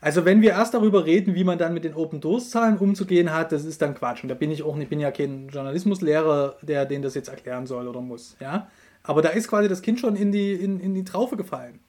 Also 0.00 0.24
wenn 0.24 0.40
wir 0.40 0.50
erst 0.50 0.72
darüber 0.72 1.04
reden, 1.04 1.34
wie 1.34 1.44
man 1.44 1.58
dann 1.58 1.74
mit 1.74 1.84
den 1.84 1.94
Open-Doors-Zahlen 1.94 2.78
umzugehen 2.78 3.32
hat, 3.32 3.52
das 3.52 3.64
ist 3.64 3.82
dann 3.82 3.94
Quatsch. 3.94 4.22
Und 4.22 4.30
da 4.30 4.34
bin 4.34 4.50
ich 4.50 4.62
auch 4.62 4.76
nicht, 4.76 4.88
bin 4.88 4.98
ja 4.98 5.10
kein 5.10 5.48
Journalismuslehrer, 5.48 6.56
der 6.62 6.86
den 6.86 7.02
das 7.02 7.14
jetzt 7.14 7.28
erklären 7.28 7.66
soll 7.66 7.86
oder 7.86 8.00
muss. 8.00 8.36
Ja? 8.40 8.70
Aber 9.02 9.20
da 9.20 9.28
ist 9.28 9.48
quasi 9.48 9.68
das 9.68 9.82
Kind 9.82 10.00
schon 10.00 10.16
in 10.16 10.32
die, 10.32 10.52
in, 10.52 10.80
in 10.80 10.94
die 10.94 11.04
Traufe 11.04 11.36
gefallen. 11.36 11.80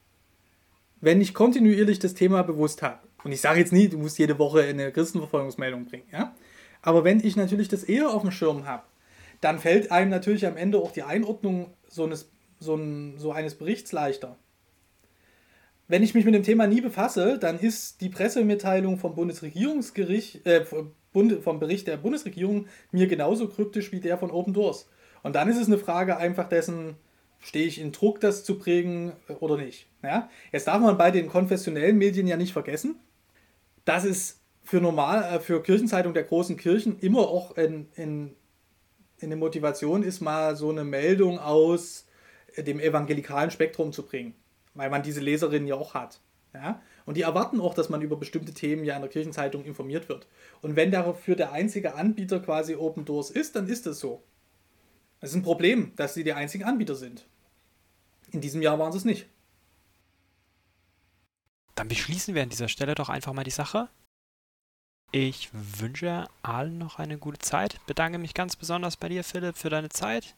Wenn 1.00 1.22
ich 1.22 1.34
kontinuierlich 1.34 2.00
das 2.00 2.14
Thema 2.14 2.44
bewusst 2.44 2.82
habe, 2.82 3.00
und 3.24 3.32
ich 3.32 3.40
sage 3.40 3.60
jetzt 3.60 3.72
nie, 3.72 3.88
du 3.88 3.98
musst 3.98 4.20
jede 4.20 4.38
Woche 4.40 4.64
eine 4.64 4.92
Christenverfolgungsmeldung 4.92 5.86
bringen, 5.86 6.08
ja? 6.12 6.36
aber 6.82 7.04
wenn 7.06 7.26
ich 7.26 7.38
natürlich 7.38 7.70
das 7.70 7.84
eher 7.84 8.10
auf 8.10 8.24
dem 8.24 8.32
Schirm 8.32 8.66
habe, 8.66 8.84
dann 9.40 9.58
fällt 9.58 9.92
einem 9.92 10.10
natürlich 10.10 10.46
am 10.46 10.58
Ende 10.58 10.80
auch 10.80 10.92
die 10.92 11.04
Einordnung 11.04 11.74
so 11.88 12.04
eines, 12.04 12.30
so, 12.60 12.76
ein, 12.76 13.18
so 13.18 13.32
eines 13.32 13.56
Berichts 13.56 13.92
leichter 13.92 14.38
wenn 15.92 16.04
ich 16.04 16.14
mich 16.14 16.24
mit 16.24 16.34
dem 16.34 16.44
Thema 16.44 16.68
nie 16.68 16.80
befasse, 16.80 17.38
dann 17.38 17.60
ist 17.60 18.00
die 18.00 18.08
Pressemitteilung 18.08 18.98
vom 18.98 19.14
Bundesregierungsgericht, 19.14 20.46
äh, 20.48 20.64
vom 20.64 21.60
Bericht 21.60 21.86
der 21.86 21.98
Bundesregierung 21.98 22.68
mir 22.94 23.08
genauso 23.08 23.50
kryptisch 23.50 23.92
wie 23.92 24.00
der 24.00 24.18
von 24.18 24.32
Open 24.32 24.54
Doors. 24.54 24.88
Und 25.22 25.36
dann 25.36 25.50
ist 25.50 25.60
es 25.60 25.68
eine 25.68 25.78
Frage 25.78 26.16
einfach 26.16 26.48
dessen, 26.48 26.96
stehe 27.40 27.66
ich 27.66 27.78
in 27.78 27.92
Druck, 27.92 28.22
das 28.22 28.46
zu 28.46 28.58
prägen 28.58 29.12
äh, 29.28 29.34
oder 29.34 29.58
nicht. 29.58 29.90
Ja? 30.02 30.30
Jetzt 30.54 30.68
darf 30.68 30.80
man 30.80 30.98
bei 30.98 31.12
den 31.12 31.28
konfessionellen 31.28 31.98
Medien 31.98 32.26
ja 32.26 32.38
nicht 32.38 32.54
vergessen, 32.54 32.96
dass 33.84 34.06
es 34.06 34.40
für 34.64 34.80
normal, 34.80 35.24
äh, 35.24 35.40
für 35.42 35.62
Kirchenzeitung 35.62 36.14
der 36.14 36.24
großen 36.24 36.56
Kirchen 36.56 37.00
immer 37.00 37.28
auch 37.28 37.58
in, 37.58 37.90
in, 37.96 38.36
in 39.18 39.26
eine 39.26 39.36
Motivation 39.36 40.04
ist, 40.04 40.22
mal 40.22 40.56
so 40.56 40.70
eine 40.70 40.86
Meldung 40.86 41.38
aus 41.38 42.08
dem 42.56 42.80
evangelikalen 42.80 43.52
Spektrum 43.52 43.92
zu 43.92 44.06
bringen 44.06 44.36
weil 44.74 44.90
man 44.90 45.04
diese 45.04 45.22
Leserinnen 45.22 45.68
ja 45.68 45.76
auch 45.76 45.94
hat. 45.94 46.20
Ja? 46.54 46.82
Und 47.06 47.18
die 47.18 47.22
erwarten 47.22 47.62
auch, 47.62 47.74
dass 47.74 47.90
man 47.90 48.02
über 48.02 48.18
bestimmte 48.18 48.54
Themen 48.54 48.84
ja 48.84 48.96
in 48.96 49.02
der 49.02 49.10
Kirchenzeitung 49.10 49.64
informiert 49.66 50.10
wird. 50.10 50.28
Und 50.62 50.76
wenn 50.76 50.92
dafür 50.92 51.36
der 51.36 51.52
einzige 51.52 51.96
Anbieter 51.96 52.40
quasi 52.40 52.76
Open 52.76 53.06
Doors 53.06 53.32
ist, 53.32 53.56
dann 53.56 53.68
ist 53.68 53.88
es 53.88 54.00
so. 54.00 54.24
Es 55.20 55.32
ist 55.32 55.36
ein 55.36 55.44
Problem, 55.44 55.94
dass 55.96 56.14
sie 56.14 56.24
die 56.24 56.34
einzigen 56.34 56.64
Anbieter 56.64 56.96
sind. 56.96 57.26
In 58.32 58.42
diesem 58.42 58.62
Jahr 58.62 58.80
waren 58.80 58.92
sie 58.92 58.98
es 58.98 59.06
nicht. 59.06 59.28
Dann 61.76 61.88
beschließen 61.88 62.36
wir 62.36 62.44
an 62.44 62.50
dieser 62.50 62.68
Stelle 62.68 62.96
doch 62.96 63.10
einfach 63.10 63.34
mal 63.34 63.44
die 63.44 63.52
Sache. 63.52 63.88
Ich 65.12 65.50
wünsche 65.52 66.28
allen 66.42 66.78
noch 66.78 66.98
eine 66.98 67.18
gute 67.18 67.40
Zeit. 67.40 67.80
Bedanke 67.86 68.18
mich 68.18 68.34
ganz 68.34 68.56
besonders 68.56 68.96
bei 68.96 69.10
dir, 69.10 69.24
Philipp, 69.24 69.58
für 69.58 69.70
deine 69.70 69.90
Zeit. 69.90 70.36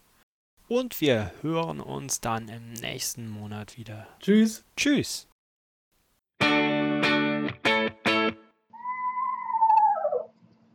Und 0.67 1.01
wir 1.01 1.31
hören 1.41 1.79
uns 1.79 2.21
dann 2.21 2.47
im 2.47 2.73
nächsten 2.73 3.27
Monat 3.27 3.77
wieder. 3.77 4.07
Tschüss. 4.19 4.63
Tschüss. 4.75 5.27